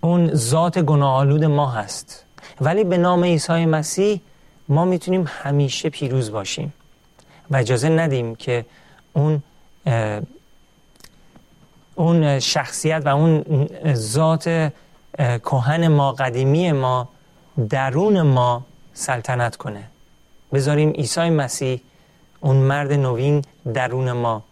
اون 0.01 0.33
ذات 0.33 0.79
گناهالود 0.79 1.43
ما 1.43 1.69
هست. 1.69 2.25
ولی 2.61 2.83
به 2.83 2.97
نام 2.97 3.23
عیسی 3.23 3.65
مسیح 3.65 4.21
ما 4.69 4.85
می‌تونیم 4.85 5.25
همیشه 5.27 5.89
پیروز 5.89 6.31
باشیم 6.31 6.73
و 7.51 7.55
اجازه 7.55 7.89
ندیم 7.89 8.35
که 8.35 8.65
اون 9.13 9.43
اون 11.95 12.39
شخصیت 12.39 13.01
و 13.05 13.09
اون 13.09 13.43
ذات 13.93 14.71
کهن 15.17 15.87
ما 15.87 16.11
قدیمی 16.11 16.71
ما 16.71 17.09
درون 17.69 18.21
ما 18.21 18.65
سلطنت 18.93 19.55
کنه. 19.55 19.83
بذاریم 20.53 20.89
عیسی 20.89 21.29
مسیح 21.29 21.81
اون 22.39 22.55
مرد 22.55 22.93
نوین 22.93 23.41
درون 23.73 24.11
ما 24.11 24.43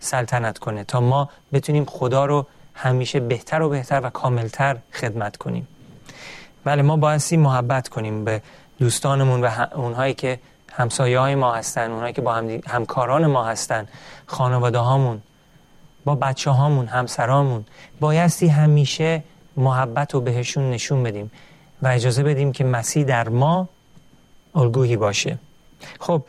سلطنت 0.00 0.58
کنه 0.58 0.84
تا 0.84 1.00
ما 1.00 1.28
بتونیم 1.52 1.84
خدا 1.84 2.24
رو 2.24 2.46
همیشه 2.74 3.20
بهتر 3.20 3.62
و 3.62 3.68
بهتر 3.68 4.00
و 4.04 4.10
کاملتر 4.10 4.76
خدمت 4.92 5.36
کنیم. 5.36 5.68
بله 6.64 6.82
ما 6.82 6.96
بایستی 6.96 7.36
محبت 7.36 7.88
کنیم 7.88 8.24
به 8.24 8.42
دوستانمون 8.78 9.40
و 9.44 9.66
اونهایی 9.74 10.14
که 10.14 10.38
همسایه 10.72 11.18
های 11.18 11.34
ما 11.34 11.54
هستن 11.54 11.90
اونهایی 11.90 12.12
که 12.12 12.22
با 12.22 12.34
هم 12.34 12.48
همکاران 12.66 13.26
ما 13.26 13.44
هستن 13.44 13.88
خانواده 14.26 14.78
هامون 14.78 15.22
با 16.04 16.14
بچه 16.14 16.50
هامون 16.50 16.86
همسرامون. 16.86 17.64
بایستی 18.00 18.48
همیشه 18.48 19.22
محبت 19.56 20.14
رو 20.14 20.20
بهشون 20.20 20.70
نشون 20.70 21.02
بدیم 21.02 21.30
و 21.82 21.88
اجازه 21.88 22.22
بدیم 22.22 22.52
که 22.52 22.64
مسیح 22.64 23.04
در 23.04 23.28
ما 23.28 23.68
الگویی 24.56 24.96
باشه. 24.96 25.38
خب 26.00 26.22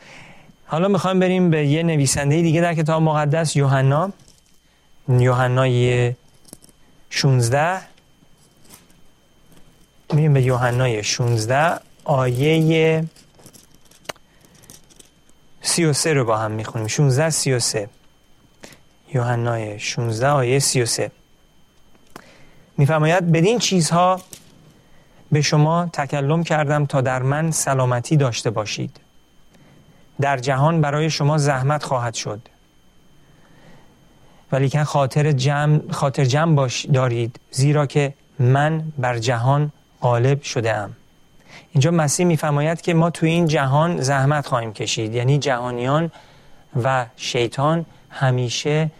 حالا 0.66 0.88
می‌خوایم 0.88 1.20
بریم 1.20 1.50
به 1.50 1.66
یه 1.66 1.82
نویسنده 1.82 2.42
دیگه 2.42 2.60
در 2.60 2.74
کتاب 2.74 3.02
مقدس 3.02 3.56
یوحنا. 3.56 4.12
یوحنای 5.08 6.14
16 7.10 7.80
میریم 10.12 10.34
به 10.34 10.42
یوحنای 10.42 11.02
16 11.02 11.80
آیه 12.04 13.04
33 15.62 16.14
رو 16.14 16.24
با 16.24 16.36
هم 16.36 16.50
می‌خونیم. 16.50 16.86
16 16.86 17.30
33 17.30 17.88
یوحنای 19.14 19.78
16 19.78 20.28
آیه 20.28 20.58
33 20.58 21.10
میفرماید 22.76 23.32
بدین 23.32 23.58
چیزها 23.58 24.20
به 25.32 25.40
شما 25.40 25.86
تکلم 25.92 26.44
کردم 26.44 26.86
تا 26.86 27.00
در 27.00 27.22
من 27.22 27.50
سلامتی 27.50 28.16
داشته 28.16 28.50
باشید. 28.50 29.00
در 30.20 30.36
جهان 30.36 30.80
برای 30.80 31.10
شما 31.10 31.38
زحمت 31.38 31.82
خواهد 31.82 32.14
شد. 32.14 32.40
ولیکن 34.52 34.84
خاطر 34.84 35.32
جمع, 35.32 35.80
خاطر 35.90 36.24
جمع 36.24 36.54
باش 36.54 36.86
دارید 36.86 37.40
زیرا 37.50 37.86
که 37.86 38.14
من 38.38 38.92
بر 38.98 39.18
جهان 39.18 39.72
غالب 40.02 40.42
شده 40.42 40.74
ام 40.74 40.96
اینجا 41.72 41.90
مسیح 41.90 42.26
میفرماید 42.26 42.80
که 42.80 42.94
ما 42.94 43.10
توی 43.10 43.30
این 43.30 43.46
جهان 43.46 44.00
زحمت 44.00 44.46
خواهیم 44.46 44.72
کشید. 44.72 45.14
یعنی 45.14 45.38
جهانیان 45.38 46.10
و 46.84 47.06
شیطان 47.16 47.86
همیشه 48.10 48.90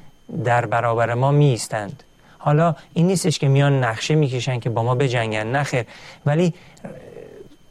در 0.45 0.67
برابر 0.67 1.15
ما 1.15 1.31
میستند 1.31 2.03
حالا 2.39 2.75
این 2.95 3.07
نیستش 3.07 3.39
که 3.39 3.49
میان 3.49 3.85
نقشه 3.85 4.15
می‌کشن 4.15 4.61
که 4.61 4.71
با 4.71 4.83
ما 4.83 4.95
بجنگن 4.95 5.47
نخیر 5.47 5.85
ولی 6.27 6.55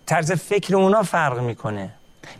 طرز 0.05 0.31
فکر 0.31 0.75
اونا 0.75 1.03
فرق 1.03 1.39
می‌کنه. 1.39 1.89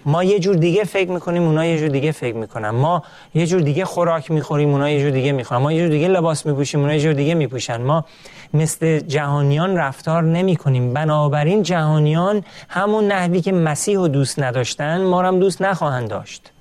ما 0.06 0.24
یه 0.24 0.40
جور 0.40 0.56
دیگه 0.56 0.84
فکر 0.84 1.12
می‌کنیم 1.12 1.44
اونا 1.44 1.66
یه 1.66 1.80
جور 1.80 1.88
دیگه 1.90 2.12
فکر 2.12 2.36
می‌کنن. 2.36 2.70
ما 2.70 3.04
یه 3.36 3.48
جور 3.48 3.62
دیگه 3.62 3.86
خوراک 3.86 4.32
می‌خوریم 4.32 4.70
اونا 4.70 4.90
یه 4.90 5.00
جور 5.00 5.10
دیگه 5.10 5.32
می‌خورن. 5.32 5.62
ما 5.62 5.72
یه 5.72 5.80
جور 5.80 5.90
دیگه 5.90 6.08
لباس 6.08 6.46
میپوشیم 6.46 6.80
اونا 6.80 6.94
یه 6.94 7.00
جور 7.00 7.14
دیگه 7.14 7.34
میپوشن. 7.34 7.82
ما 7.82 8.06
مثل 8.54 9.00
جهانیان 9.00 9.78
رفتار 9.78 10.24
نمی 10.24 10.56
کنیم 10.56 10.94
بنابراین 10.94 11.64
جهانیان 11.64 12.44
همون 12.70 13.08
نحوی 13.08 13.42
که 13.42 13.52
مسیح 13.52 13.98
رو 13.98 14.08
دوست 14.08 14.40
نداشتن 14.40 15.04
ما 15.04 15.24
هم 15.24 15.40
دوست 15.40 15.62
نخواهند 15.62 16.10
داشت. 16.10 16.52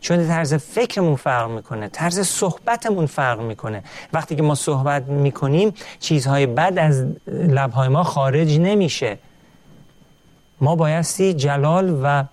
چون 0.00 0.28
طرز 0.28 0.54
فکرمون 0.54 1.16
فرق 1.16 1.50
می‌کنه 1.50 1.88
طرز 1.88 2.20
صحبتمون 2.20 3.06
فرق 3.06 3.40
می‌کنه. 3.40 3.82
وقتی 4.12 4.36
که 4.36 4.42
ما 4.42 4.54
صحبت 4.54 5.02
می‌کنیم 5.02 5.74
چیزهای 6.00 6.46
بد 6.46 6.74
از 6.78 7.06
لبهای 7.26 7.88
ما 7.88 8.02
خارج 8.02 8.58
نمیشه. 8.58 9.18
ما 10.60 10.76
بایستی 10.76 11.34
جلال 11.34 12.00
و 12.02 12.24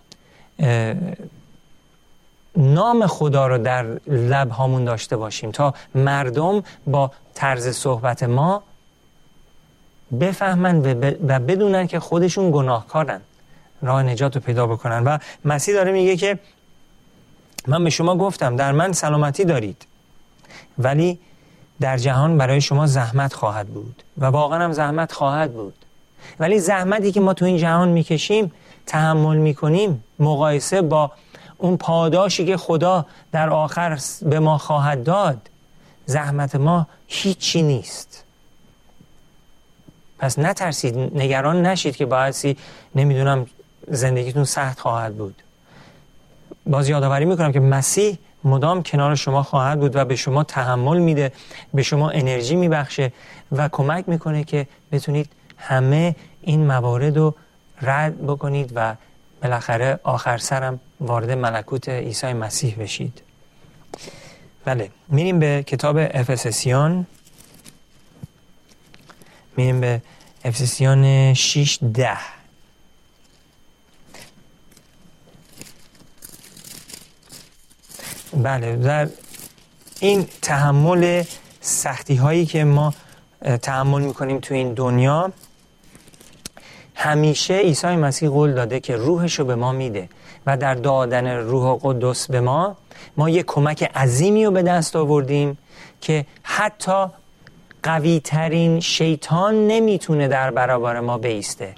نام 2.56 3.08
خدا 3.08 3.48
رو 3.48 3.58
در 3.58 3.86
لب 4.08 4.50
هامون 4.52 4.86
داشته 4.86 5.18
باشیم 5.18 5.52
تا 5.52 5.74
مردم 5.96 6.64
با 6.88 7.12
طرز 7.34 7.68
صحبت 7.68 8.24
ما 8.24 8.64
بفهمن 10.20 10.78
و 11.28 11.40
بدونن 11.40 11.88
که 11.88 12.00
خودشون 12.00 12.52
گناهکارن. 12.52 13.22
راه 13.82 14.04
نجات 14.04 14.36
رو 14.36 14.42
پیدا 14.42 14.68
بکنن. 14.68 15.04
و 15.04 15.18
مسیح 15.46 15.74
داره 15.74 15.92
میگه 15.92 16.18
که 16.18 16.40
من 17.68 17.84
به 17.84 17.90
شما 17.90 18.16
گفتم 18.16 18.56
در 18.56 18.72
من 18.72 18.92
سلامتی 18.92 19.46
دارید. 19.46 19.86
ولی 20.78 21.20
در 21.80 21.98
جهان 21.98 22.38
برای 22.38 22.62
شما 22.62 22.88
زحمت 22.88 23.34
خواهد 23.34 23.68
بود 23.68 24.04
و 24.18 24.26
واقعا 24.26 24.64
هم 24.64 24.72
زحمت 24.72 25.12
خواهد 25.12 25.54
بود. 25.54 25.74
ولی 26.40 26.60
زحمتی 26.60 27.12
که 27.12 27.20
ما 27.20 27.34
تو 27.34 27.46
این 27.46 27.58
جهان 27.58 27.90
می‌کشیم 27.90 28.52
تحمل 28.86 29.38
می‌کنیم 29.38 30.04
مقایسه 30.20 30.82
با 30.82 31.12
اون 31.58 31.78
پاداشی 31.78 32.46
که 32.46 32.58
خدا 32.58 33.06
در 33.32 33.50
آخر 33.50 34.00
به 34.22 34.40
ما 34.40 34.58
خواهد 34.58 35.04
داد 35.04 35.50
زحمت 36.06 36.56
ما 36.56 36.88
هیچی 37.08 37.62
نیست. 37.62 38.24
پس 40.20 40.40
نترسید 40.40 40.98
نگران 40.98 41.66
نشید 41.66 41.96
که 41.96 42.06
باعثی 42.06 42.58
نمی‌دونم 42.96 43.46
زندگیتون 43.88 44.44
سخت 44.44 44.80
خواهد 44.80 45.18
بود. 45.18 45.44
باز 46.68 46.90
یادآوری 46.90 47.26
می‌کنم 47.26 47.52
که 47.52 47.60
مسیح 47.60 48.18
مدام 48.44 48.84
کنار 48.84 49.16
شما 49.16 49.44
خواهد 49.44 49.80
بود 49.80 49.96
و 49.96 50.06
به 50.06 50.16
شما 50.16 50.44
تحمل 50.44 50.98
میده 50.98 51.32
به 51.74 51.84
شما 51.84 52.10
انرژی 52.10 52.56
میبخشه 52.56 53.14
و 53.52 53.70
کمک 53.70 54.10
می‌کنه 54.10 54.44
که 54.44 54.68
بتونید 54.92 55.30
همه 55.58 56.16
این 56.42 56.68
موارد 56.68 57.18
رو 57.18 57.36
رد 57.82 58.26
بکنید 58.26 58.72
و 58.76 58.96
بالاخره 59.44 60.00
آخر 60.04 60.38
سرم 60.38 60.80
وارد 61.02 61.32
ملکوت 61.32 61.90
عیسی 61.90 62.34
مسیح 62.34 62.76
بشید. 62.80 63.22
بله 64.66 64.90
میریم 65.08 65.40
به 65.40 65.64
کتاب 65.68 65.98
افسسیان. 65.98 67.06
میریم 69.58 69.82
به 69.82 70.02
افسسیان 70.46 71.34
6 71.34 71.80
ده. 71.94 72.37
بله 78.34 78.76
در 78.76 79.08
این 80.00 80.28
تحمل 80.42 81.24
سختی 81.62 82.16
هایی 82.16 82.46
که 82.46 82.64
ما 82.64 82.94
تحمل 83.62 84.02
می‌کنیم 84.02 84.40
تو 84.40 84.54
این 84.54 84.74
دنیا 84.74 85.32
همیشه 86.96 87.58
عیسی 87.58 87.88
مسیح 87.88 88.30
قول 88.30 88.54
داده 88.54 88.80
که 88.80 88.96
روحش 88.96 89.40
رو 89.40 89.46
به 89.46 89.56
ما 89.56 89.72
میده 89.72 90.10
و 90.46 90.58
در 90.58 90.76
دادن 90.76 91.28
روح 91.28 91.80
قدس 91.84 92.28
به 92.28 92.42
ما 92.42 92.78
ما 93.18 93.30
یه 93.30 93.44
کمک 93.44 93.84
عظیمی 93.84 94.46
رو 94.46 94.52
به 94.52 94.62
دست 94.62 94.96
آوردیم 94.96 95.58
که 96.02 96.26
حتی 96.44 97.06
قوی 97.84 98.22
ترین 98.24 98.80
شیطان 98.80 99.68
نمی‌تونه 99.68 100.28
در 100.28 100.52
برابر 100.52 101.00
ما 101.00 101.18
بیسته. 101.18 101.76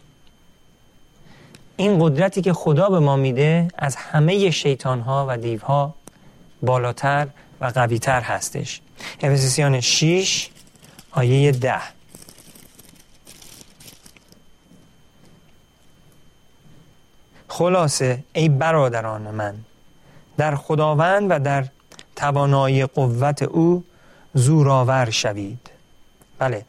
این 1.77 1.99
قدرتی 1.99 2.41
که 2.41 2.53
خدا 2.53 2.89
به 2.89 2.99
ما 2.99 3.15
میده 3.15 3.67
از 3.77 3.95
همه 3.95 4.51
شیطان 4.51 4.99
ها 5.01 5.25
و 5.29 5.37
دیوها 5.37 5.93
بالاتر 6.61 7.27
و 7.61 7.65
قویتر 7.65 8.21
هستش. 8.21 8.81
افسیسیان 9.23 9.79
6 9.79 10.49
آیه 11.11 11.51
10 11.51 11.75
خلاصه 17.47 18.23
ای 18.33 18.49
برادران 18.49 19.21
من 19.21 19.55
در 20.37 20.55
خداوند 20.55 21.31
و 21.31 21.39
در 21.39 21.65
توانایی 22.15 22.85
قوت 22.85 23.43
او 23.43 23.83
زورآور 24.33 25.09
شوید. 25.09 25.69
بله 26.39 26.65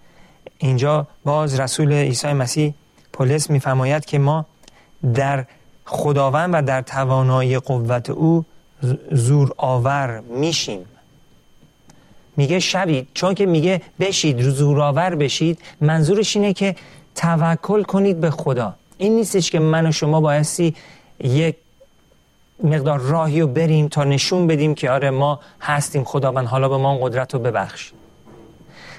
اینجا 0.59 1.07
باز 1.25 1.61
رسول 1.61 1.93
عیسی 1.93 2.33
مسیح 2.33 2.75
پولس 3.13 3.51
میفرماید 3.51 4.05
که 4.05 4.19
ما 4.19 4.47
در 5.15 5.45
خداوند 5.85 6.55
و 6.55 6.63
در 6.63 6.83
توانایی 6.83 7.59
قوت 7.59 8.11
او 8.11 8.45
زور 9.11 9.53
آور 9.57 10.21
میشیم. 10.21 10.85
میگه 12.37 12.61
شوید 12.61 13.09
چون 13.15 13.35
که 13.35 13.47
میگه 13.47 13.83
بشید 14.01 14.43
زورآور 14.43 15.15
بشید 15.15 15.59
منظورش 15.81 16.37
اینه 16.37 16.53
که 16.53 16.77
توکل 17.15 17.83
کنید 17.83 18.21
به 18.21 18.31
خدا. 18.31 18.75
این 18.99 19.15
نیستش 19.15 19.51
که 19.51 19.59
من 19.59 19.87
و 19.87 19.93
شما 19.93 20.21
بایستی 20.21 20.75
یک 21.25 21.57
مقدار 22.65 22.99
راهی 22.99 23.41
رو 23.41 23.47
بریم 23.47 23.89
تا 23.89 24.05
نشون 24.05 24.47
بدیم 24.47 24.75
که 24.75 24.91
آره 24.91 25.11
ما 25.11 25.41
هستیم 25.61 26.05
خداوند 26.05 26.47
حالا 26.47 26.69
به 26.69 26.77
ما 26.77 26.99
قدرت 26.99 27.35
رو 27.35 27.41
ببخش. 27.41 27.93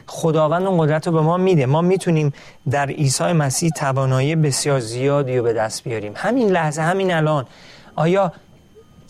خداوند 0.08 0.66
اون 0.66 0.86
قدرت 0.86 1.08
رو 1.08 1.14
به 1.14 1.22
ما 1.22 1.38
میده. 1.38 1.66
ما 1.66 1.82
می‌تونیم 1.82 2.34
در 2.70 2.90
عیسی 2.90 3.24
مسیح 3.24 3.70
توانایی 3.70 4.36
بسیار 4.36 4.80
زیادی 4.80 5.38
رو 5.38 5.44
به 5.44 5.54
دست 5.54 5.84
بیاریم. 5.84 6.14
همین 6.16 6.50
لحظه 6.50 6.82
همین 6.82 7.14
الان. 7.14 7.46
آیا 7.96 8.32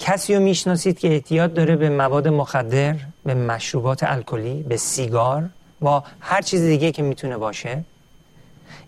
کسی 0.01 0.35
رو 0.35 0.41
می‌شناسید 0.41 0.99
که 0.99 1.13
احتیاط 1.13 1.53
داره 1.53 1.75
به 1.75 1.89
مواد 1.89 2.27
مخدر 2.27 2.95
به 3.25 3.33
مشروبات 3.33 4.03
الکلی 4.03 4.63
به 4.63 4.77
سیگار 4.77 5.49
و 5.81 6.01
هر 6.19 6.41
چیز 6.41 6.61
دیگه 6.61 6.91
که 6.91 7.03
می‌تونه 7.03 7.37
باشه. 7.37 7.83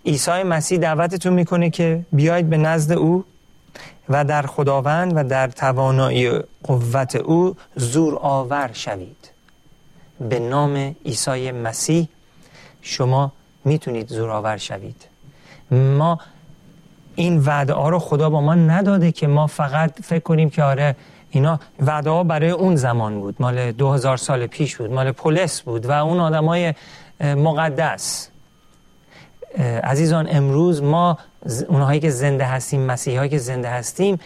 عیسی 0.06 0.44
مسیح 0.44 0.78
دعوتتون 0.80 1.34
می‌کنه 1.34 1.70
که 1.70 2.06
بیاید 2.12 2.50
به 2.50 2.58
نزد 2.58 2.92
او 2.92 3.26
و 4.10 4.26
در 4.26 4.42
خداوند 4.42 5.14
و 5.16 5.24
در 5.24 5.48
توانایی 5.48 6.40
قوت 6.64 7.16
او 7.16 7.56
زور 7.76 8.18
آور 8.22 8.70
شوید. 8.74 9.30
به 10.20 10.40
نام 10.40 10.96
عیسی 11.06 11.52
مسیح 11.52 12.08
شما 12.82 13.32
می‌تونید 13.66 14.08
زور 14.08 14.30
آور 14.30 14.58
شوید. 14.58 15.06
ما 15.72 16.20
این 17.16 17.40
وعده 17.40 17.74
ها 17.74 17.90
رو 17.90 18.00
خدا 18.00 18.30
با 18.30 18.42
ما 18.42 18.56
نداده 18.56 19.12
که 19.12 19.28
ما 19.28 19.48
فقط 19.48 20.02
فکر 20.04 20.20
کنیم 20.20 20.50
که 20.50 20.64
آره 20.64 20.96
اینا 21.30 21.60
وعده 21.80 22.10
ها 22.10 22.24
برای 22.24 22.50
اون 22.50 22.76
زمان 22.76 23.20
بود. 23.20 23.36
مال 23.40 23.72
دو 23.72 23.92
هزار 23.92 24.18
سال 24.18 24.48
پیش 24.48 24.76
بود 24.76 24.92
مال 24.92 25.12
پولس 25.12 25.62
بود 25.62 25.86
و 25.86 25.92
اون 25.92 26.20
آدم 26.20 26.46
های 26.46 26.74
مقدس. 27.22 28.30
عزیزان 29.84 30.28
امروز 30.32 30.84
ما 30.84 31.18
اونهایی 31.68 32.00
که 32.00 32.10
زنده 32.10 32.46
هستیم 32.46 32.82
مسیحی 32.82 33.18
هایی 33.18 33.30
که 33.30 33.38
زنده 33.38 33.70
هستیم 33.70 34.20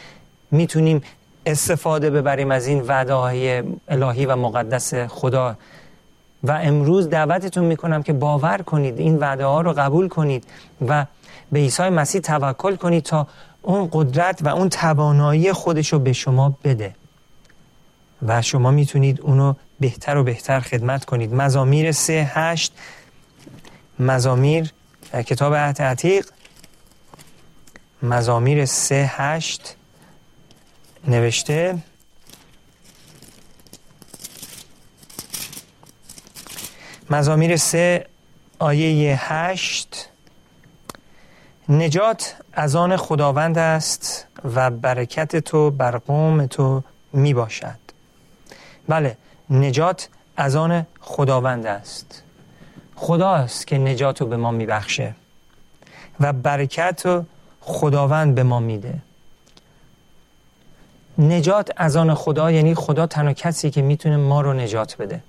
می‌تونیم 0.52 1.02
استفاده 1.46 2.10
ببریم 2.10 2.52
از 2.52 2.68
این 2.68 2.82
وعده 2.82 3.14
های 3.14 3.64
الهی 3.88 4.26
و 4.26 4.36
مقدس 4.36 4.94
خدا. 4.94 5.56
و 6.44 6.52
امروز 6.52 7.10
دعوتتون 7.10 7.66
می‌کنم 7.66 8.04
که 8.04 8.14
باور 8.14 8.58
کنید 8.58 9.00
این 9.00 9.18
وعده 9.18 9.46
ها 9.46 9.62
رو 9.62 9.74
قبول 9.74 10.08
کنید 10.08 10.44
و 10.88 11.06
به 11.52 11.60
عیسی 11.60 11.90
مسیح 11.90 12.22
توکل 12.22 12.76
کنید 12.76 13.04
تا 13.04 13.28
اون 13.62 13.90
قدرت 13.92 14.42
و 14.42 14.48
اون 14.48 14.70
توانایی 14.70 15.54
خودش 15.54 15.94
رو 15.94 16.00
به 16.00 16.14
شما 16.14 16.58
بده. 16.64 16.96
و 18.22 18.42
شما 18.42 18.72
می‌تونید 18.72 19.22
اونو 19.22 19.54
بهتر 19.80 20.18
و 20.18 20.24
بهتر 20.24 20.60
خدمت 20.60 21.06
کنید. 21.06 21.34
مزامیر 21.34 21.92
سه 21.92 22.32
هشت 22.34 22.74
مزامیر 24.00 24.72
در 25.12 25.24
کتاب 25.24 25.54
عهد 25.54 25.82
عتیق. 25.82 26.30
مزامیر 28.04 28.66
سه 28.66 29.12
هشت 29.14 29.76
نوشته. 31.08 31.78
مزامیر 37.10 37.58
سه 37.58 38.06
آیه 38.60 39.20
هشت. 39.22 40.10
نجات 41.70 42.36
از 42.54 42.76
آن 42.76 42.98
خداوند 42.98 43.58
است 43.58 44.28
و 44.56 44.72
برکت 44.72 45.36
تو 45.36 45.72
بر 45.72 45.98
قوم 45.98 46.46
تو 46.46 46.84
می 47.14 47.34
باشد 47.34 47.80
بله 48.88 49.18
نجات 49.50 50.10
از 50.38 50.56
آن 50.56 50.86
خداوند 51.02 51.66
است. 51.66 52.24
خداست 52.96 53.68
که 53.68 53.78
نجات 53.78 54.22
رو 54.22 54.28
به 54.28 54.38
ما 54.38 54.52
میبخشه 54.52 55.16
و 56.20 56.34
برکت 56.34 57.02
رو 57.06 57.26
خداوند 57.62 58.36
به 58.36 58.44
ما 58.44 58.60
میده. 58.60 58.94
نجات 61.18 61.72
از 61.78 61.96
آن 61.96 62.14
خدا 62.14 62.52
یعنی 62.52 62.76
خدا 62.76 63.08
تنها 63.08 63.34
کسی 63.34 63.70
که 63.70 63.82
می‌تونه 63.82 64.18
ما 64.18 64.42
رو 64.42 64.54
نجات 64.54 64.98
بده. 64.98 65.24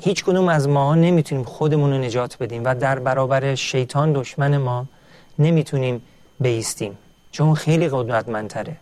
هیچ 0.00 0.24
کدوم 0.24 0.48
از 0.48 0.68
ما 0.68 0.94
نمی‌تونیم 0.94 1.44
خودمون 1.44 1.90
رو 1.90 1.98
نجات 1.98 2.36
بدیم 2.40 2.62
و 2.64 2.74
در 2.74 2.98
برابر 2.98 3.54
شیطان 3.54 4.12
دشمن 4.12 4.56
ما 4.56 4.86
نمی‌تونیم 5.40 6.02
بیستیم. 6.40 6.98
چون 7.32 7.54
خیلی 7.54 7.88
قدرتمندتره. 7.88 8.76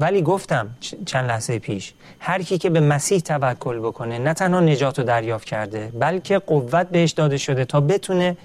ولی 0.00 0.22
گفتم 0.22 0.70
چند 1.06 1.28
لحظه 1.28 1.58
پیش 1.58 1.92
هر 2.18 2.42
کی 2.42 2.58
که 2.58 2.70
به 2.70 2.80
مسیح 2.80 3.18
توکل 3.18 3.78
بکنه 3.78 4.18
نه 4.18 4.34
تنها 4.34 4.60
نجات 4.60 4.98
رو 4.98 5.04
دریافت 5.04 5.46
کرده 5.46 5.92
بلکه 5.98 6.38
قوت 6.38 6.88
بهش 6.88 7.10
داده 7.10 7.36
شده 7.36 7.64
تا 7.64 7.80
بتونه 7.80 8.36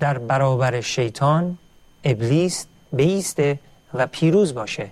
در 0.00 0.18
برابر 0.18 0.80
شیطان 0.80 1.58
ابلیس 2.04 2.66
بیسته 2.92 3.58
و 3.94 4.06
پیروز 4.06 4.54
باشه. 4.54 4.90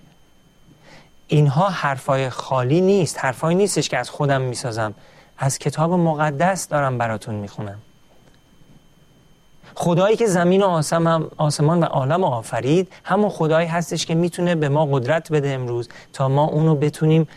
اینها 1.29 1.68
حرفای 1.68 2.31
خالی 2.31 2.81
نیست. 2.81 3.18
حرفای 3.18 3.55
نیستش 3.55 3.88
که 3.88 3.98
از 3.98 4.11
خودم 4.11 4.40
می‌سازم. 4.40 4.94
از 5.38 5.59
کتاب 5.59 5.92
مقدس 5.92 6.68
دارم 6.68 6.98
براتون 6.98 7.35
می‌خونم. 7.35 7.79
خدایی 9.78 10.16
که 10.16 10.26
زمین 10.26 10.62
و 10.62 10.82
آسمان 11.36 11.80
و 11.80 11.84
عالم 11.84 12.24
آفرید 12.24 12.92
همون 13.04 13.28
خدایی 13.28 13.68
هستش 13.68 14.06
که 14.06 14.14
می‌تونه 14.14 14.54
به 14.54 14.68
ما 14.68 14.86
قدرت 14.86 15.32
بده 15.32 15.50
امروز 15.50 15.88
تا 16.12 16.28
ما 16.28 16.44
اونو 16.44 16.74
بتونیم 16.74 17.28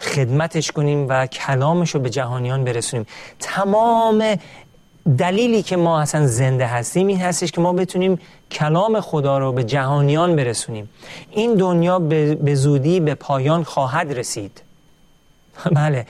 خدمتش 0.00 0.72
کنیم 0.72 1.06
و 1.08 1.26
کلامش 1.26 1.90
رو 1.90 2.00
به 2.00 2.10
جهانیان 2.10 2.64
برسونیم. 2.64 3.06
تمام 3.40 4.36
دلیلی 5.18 5.62
که 5.62 5.76
ما 5.76 6.00
اصلا 6.00 6.26
زنده 6.26 6.66
هستیم 6.66 7.06
این 7.06 7.20
هستش 7.20 7.52
که 7.52 7.60
ما 7.60 7.72
بتونیم 7.72 8.18
کلام 8.50 9.00
خدا 9.00 9.38
رو 9.38 9.52
به 9.52 9.64
جهانیان 9.64 10.36
برسونیم. 10.36 10.90
این 11.30 11.54
دنیا 11.54 11.98
به 12.44 12.54
زودی 12.54 13.00
به 13.00 13.14
پایان 13.14 13.64
خواهد 13.64 14.12
رسید. 14.12 14.62
بله. 15.76 16.06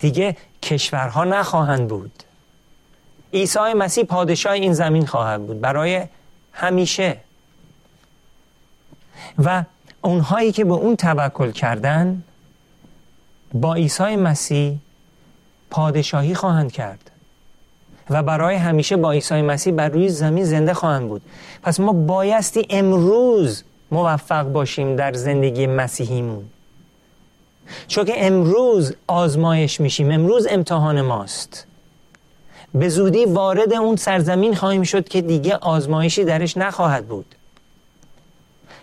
دیگه 0.00 0.36
کشورها 0.62 1.24
نخواهند 1.24 1.88
بود. 1.88 2.24
عیسی 3.32 3.74
مسیح 3.76 4.04
پادشاه 4.04 4.52
این 4.52 4.72
زمین 4.72 5.06
خواهد 5.06 5.46
بود. 5.46 5.60
برای 5.60 6.02
همیشه. 6.52 7.16
و 9.38 9.64
اونهایی 10.02 10.52
که 10.52 10.64
به 10.64 10.72
اون 10.72 10.96
توکل 10.96 11.50
کردن 11.50 12.22
با 13.54 13.74
عیسی 13.74 14.16
مسیح 14.16 14.78
پادشاهی 15.70 16.34
خواهند 16.34 16.72
کرد. 16.72 17.10
و 18.10 18.22
برای 18.22 18.56
همیشه 18.56 18.96
با 18.96 19.12
عیسی 19.12 19.42
مسیح 19.42 19.72
بر 19.72 19.88
روی 19.88 20.08
زمین 20.08 20.44
زنده 20.44 20.74
خواهند 20.74 21.08
بود. 21.08 21.22
پس 21.62 21.80
ما 21.80 21.92
بایستی 21.92 22.66
امروز 22.70 23.64
موفق 23.90 24.42
باشیم 24.42 24.96
در 24.96 25.12
زندگی 25.12 25.66
مسیحیمون. 25.66 26.44
چون 27.88 28.04
که 28.04 28.26
امروز 28.26 28.94
آزمایش 29.06 29.80
میشیم. 29.80 30.10
امروز 30.10 30.46
امتحان 30.50 31.00
ماست. 31.00 31.66
به 32.74 32.88
زودی 32.88 33.24
وارد 33.24 33.72
اون 33.72 33.96
سرزمین 33.96 34.54
خواهیم 34.54 34.82
شد 34.82 35.08
که 35.08 35.20
دیگه 35.22 35.56
آزمایشی 35.56 36.24
درش 36.24 36.56
نخواهد 36.56 37.06
بود. 37.06 37.34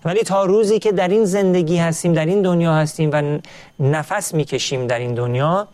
ولی 0.05 0.23
تا 0.23 0.45
روزی 0.45 0.79
که 0.79 0.91
در 0.91 1.07
این 1.07 1.25
زندگی 1.25 1.77
هستیم 1.77 2.13
در 2.13 2.25
این 2.25 2.41
دنیا 2.41 2.75
هستیم 2.75 3.09
و 3.13 3.39
نفس 3.79 4.33
می‌کشیم 4.33 4.87
در 4.87 4.99
این 4.99 5.13
دنیا 5.13 5.67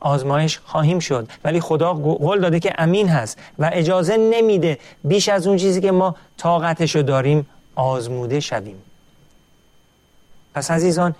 آزمایش 0.00 0.58
خواهیم 0.64 0.98
شد. 0.98 1.28
ولی 1.44 1.60
خدا 1.60 1.94
قول 1.94 2.40
داده 2.40 2.60
که 2.60 2.74
امین 2.78 3.08
هست 3.08 3.38
و 3.58 3.70
اجازه 3.72 4.16
نمیده 4.16 4.78
بیش 5.04 5.28
از 5.28 5.46
اون 5.46 5.56
چیزی 5.56 5.80
که 5.80 5.90
ما 5.92 6.16
طاقتشو 6.36 7.02
داریم 7.02 7.46
آزموده 7.74 8.40
شویم. 8.40 8.82
پس 10.54 10.70
عزیزان 10.70 11.14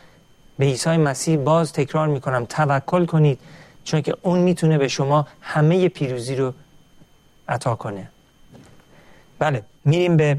به 0.59 0.65
عیسی 0.65 0.97
مسیح 0.97 1.37
باز 1.37 1.73
تکرار 1.73 2.09
می‌کنم. 2.09 2.45
توکل 2.45 3.07
کنید. 3.07 3.39
چون 3.85 4.01
که 4.03 4.17
اون 4.23 4.39
می‌تونه 4.39 4.79
به 4.79 4.89
شما 4.89 5.27
همه 5.41 5.89
پیروزی 5.89 6.37
رو 6.37 6.55
عطا 7.49 7.75
کنه. 7.75 8.11
بله 9.39 9.63
میریم 9.85 10.17
به 10.17 10.39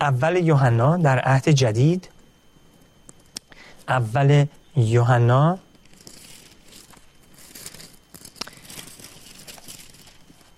اول 0.00 0.36
یوحنا 0.36 0.96
در 0.96 1.18
عهد 1.18 1.48
جدید. 1.48 2.08
اول 3.88 4.46
یوحنا. 4.76 5.58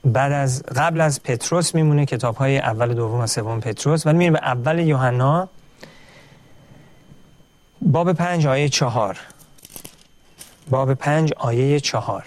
بعد 0.05 0.33
از 0.33 0.63
قبل 0.63 1.01
از 1.01 1.23
پتروس 1.23 1.75
میمونه 1.75 2.07
کتاب 2.07 2.37
های 2.37 2.59
اول 2.59 2.95
دوم 2.95 3.21
و 3.21 3.27
سوم 3.27 3.61
پتروس. 3.61 4.07
ولی 4.07 4.19
میریم 4.19 4.33
به 4.33 4.39
اول 4.43 4.79
یوحنا. 4.79 5.49
باب 7.83 8.13
پنج 8.13 8.47
آیه 8.47 8.69
چهار. 8.69 9.19
باب 10.71 10.95
پنج 10.95 11.33
آیه 11.33 11.81
چهار. 11.81 12.25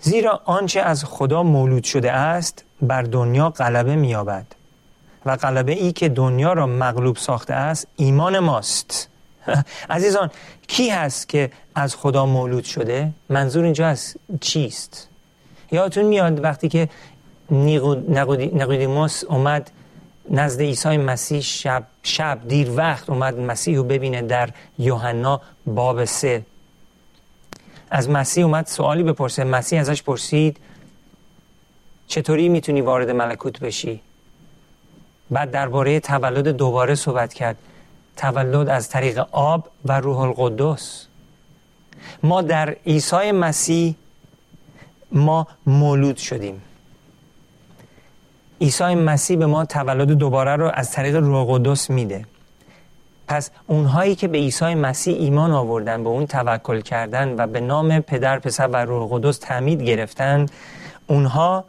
زیرا 0.00 0.40
آنچه 0.44 0.80
از 0.80 1.04
خدا 1.04 1.42
مولود 1.42 1.84
شده 1.84 2.12
است 2.12 2.64
بر 2.82 3.02
دنیا 3.02 3.50
غلبه 3.50 3.96
مییابد. 3.96 4.46
و 5.26 5.36
غلبه 5.36 5.72
ای 5.72 5.92
که 5.92 6.08
دنیا 6.08 6.52
را 6.52 6.66
مغلوب 6.66 7.16
ساخته 7.16 7.54
است 7.54 7.86
ایمان 7.96 8.38
ماست. 8.38 9.08
عزیزان 9.90 10.30
کی 10.68 10.90
هست 10.90 11.28
که 11.28 11.50
از 11.74 11.96
خدا 11.96 12.26
مولود 12.26 12.64
شده؟ 12.64 13.10
منظور 13.28 13.64
اینجا 13.64 13.86
از 13.86 14.14
چیست؟ 14.40 15.08
یادتون 15.72 16.04
میاد 16.04 16.44
وقتی 16.44 16.68
که 16.68 16.88
نقودیموس 18.54 19.24
اومد 19.24 19.70
نزد 20.30 20.60
عیسی 20.60 20.96
مسیح 20.96 21.40
شب, 21.40 21.84
شب 22.02 22.38
دیر 22.48 22.70
وقت 22.70 23.10
اومد 23.10 23.38
مسیح 23.38 23.76
رو 23.76 23.84
ببینه 23.84 24.22
در 24.22 24.50
یوحنا 24.78 25.40
باب 25.66 26.04
سه. 26.04 26.42
از 27.94 28.10
مسیح 28.10 28.44
اومد 28.44 28.66
سوالی 28.66 29.02
بپرسه. 29.02 29.44
مسیح 29.44 29.80
ازش 29.80 30.02
پرسید 30.02 30.56
چطوری 32.06 32.48
می‌تونی 32.48 32.80
وارد 32.80 33.10
ملکوت 33.10 33.60
بشی؟ 33.60 34.00
بعد 35.30 35.50
درباره 35.50 36.00
تولد 36.00 36.48
دوباره 36.48 36.94
صحبت 36.94 37.34
کرد. 37.34 37.56
تولد 38.16 38.68
از 38.68 38.88
طریق 38.88 39.26
آب 39.32 39.68
و 39.84 40.00
روح 40.00 40.18
القدس. 40.18 41.06
ما 42.22 42.42
در 42.42 42.76
عیسی 42.86 43.32
مسیح 43.32 43.94
ما 45.12 45.46
مولود 45.66 46.16
شدیم. 46.16 46.62
عیسی 48.60 48.94
مسیح 48.94 49.38
به 49.38 49.46
ما 49.46 49.64
تولد 49.64 50.08
دوباره 50.08 50.56
رو 50.56 50.70
از 50.74 50.90
طریق 50.90 51.16
روح 51.16 51.46
قدس 51.48 51.90
میده. 51.90 52.26
پس 53.32 53.50
اونهایی 53.66 54.14
که 54.14 54.28
به 54.28 54.38
عیسی 54.38 54.74
مسیح 54.74 55.16
ایمان 55.16 55.50
آوردن 55.50 56.04
به 56.04 56.08
اون 56.08 56.26
توکل 56.26 56.80
کردن 56.80 57.34
و 57.38 57.46
به 57.46 57.60
نام 57.60 58.00
پدر 58.00 58.38
پسر 58.38 58.66
و 58.68 58.76
روح 58.76 59.08
قدس 59.10 59.38
تعمید 59.38 59.82
گرفتن 59.82 60.46
اونها 61.06 61.64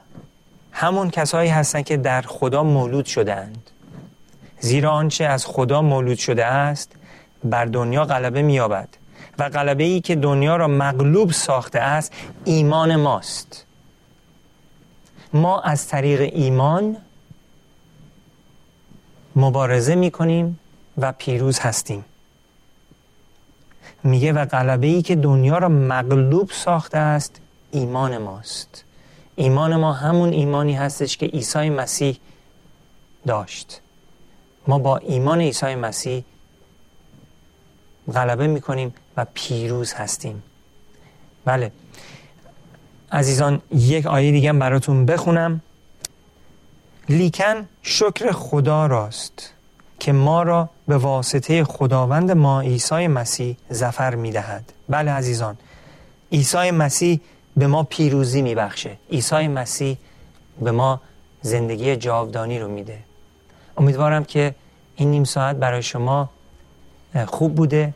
همون 0.72 1.10
کسایی 1.10 1.50
هستند 1.50 1.86
که 1.86 1.98
در 1.98 2.22
خدا 2.22 2.64
مولود 2.64 3.06
شدند 3.06 3.70
زیرا 4.60 4.92
آنچه 4.92 5.26
از 5.26 5.46
خدا 5.46 5.82
مولود 5.82 6.18
شده 6.18 6.46
است 6.46 6.92
بر 7.44 7.66
دنیا 7.66 8.06
غلبه 8.06 8.42
مییابد 8.42 8.90
و 9.40 9.50
غلبه 9.50 9.84
ای 9.84 10.02
که 10.02 10.16
دنیا 10.16 10.56
را 10.56 10.68
مغلوب 10.68 11.32
ساخته 11.32 11.80
است 11.80 12.14
ایمان 12.46 12.96
ماست. 12.96 13.66
ما 15.34 15.62
از 15.62 15.88
طریق 15.88 16.22
ایمان 16.22 16.98
مبارزه 19.36 19.96
می 19.96 20.12
کنیم 20.12 20.60
و 20.98 21.12
پیروز 21.12 21.60
هستیم. 21.60 22.06
میگه 24.04 24.34
و 24.34 24.46
غلبه 24.46 24.88
ای 24.88 25.02
که 25.02 25.16
دنیا 25.16 25.58
را 25.58 25.70
مغلوب 25.70 26.52
ساخته 26.52 26.98
است 26.98 27.42
ایمان 27.72 28.18
ماست. 28.18 28.84
ایمان 29.36 29.76
ما 29.76 29.94
همون 29.94 30.30
ایمانی 30.30 30.74
هستش 30.74 31.18
که 31.18 31.26
عیسی 31.26 31.70
مسیح 31.70 32.18
داشت. 33.28 33.82
ما 34.68 34.80
با 34.80 34.98
ایمان 34.98 35.42
عیسی 35.42 35.76
مسیح 35.76 36.24
غلبه 38.14 38.48
می‌کنیم 38.48 38.94
و 39.18 39.26
پیروز 39.34 39.94
هستیم. 39.94 40.44
بله. 41.46 41.72
عزیزان 43.12 43.62
یک 43.72 44.06
آیه 44.06 44.32
دیگه 44.32 44.54
براتون 44.54 45.06
بخونم. 45.06 45.62
لیکن 47.10 47.68
شکر 47.82 48.32
خدا 48.32 48.86
راست. 48.86 49.53
که 50.04 50.12
ما 50.12 50.44
را 50.44 50.70
به 50.88 50.98
واسطه 50.98 51.64
خداوند 51.64 52.32
ما 52.32 52.62
عیسی 52.62 53.08
مسیح 53.08 53.58
زفر 53.70 54.16
می‌دهد. 54.16 54.74
بله 54.90 55.12
عزیزان 55.12 55.58
عیسی 56.32 56.72
مسیح 56.72 57.20
به 57.58 57.68
ما 57.68 57.84
پیروزی 57.84 58.42
میبخشه. 58.42 58.98
عیسی 59.12 59.48
مسیح 59.48 59.98
به 60.62 60.72
ما 60.72 61.02
زندگی 61.42 61.96
جاودانی 61.96 62.60
رو 62.60 62.68
میده. 62.68 62.98
امیدوارم 63.78 64.24
که 64.24 64.56
این 64.96 65.12
نیم 65.12 65.24
ساعت 65.24 65.56
برای 65.56 65.84
شما 65.84 66.30
خوب 67.26 67.56
بوده. 67.56 67.94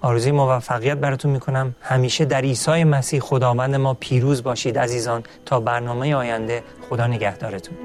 آرزوی 0.00 0.32
موفقیت 0.32 0.96
براتون 0.96 1.30
می‌کنم. 1.30 1.74
همیشه 1.82 2.24
در 2.24 2.40
عیسی 2.40 2.84
مسیح 2.84 3.20
خداوند 3.20 3.74
ما 3.74 3.94
پیروز 3.94 4.42
باشید 4.42 4.78
عزیزان. 4.78 5.22
تا 5.46 5.60
برنامه 5.60 6.14
آینده 6.14 6.62
خدا 6.90 7.06
نگهدارتون. 7.06 7.76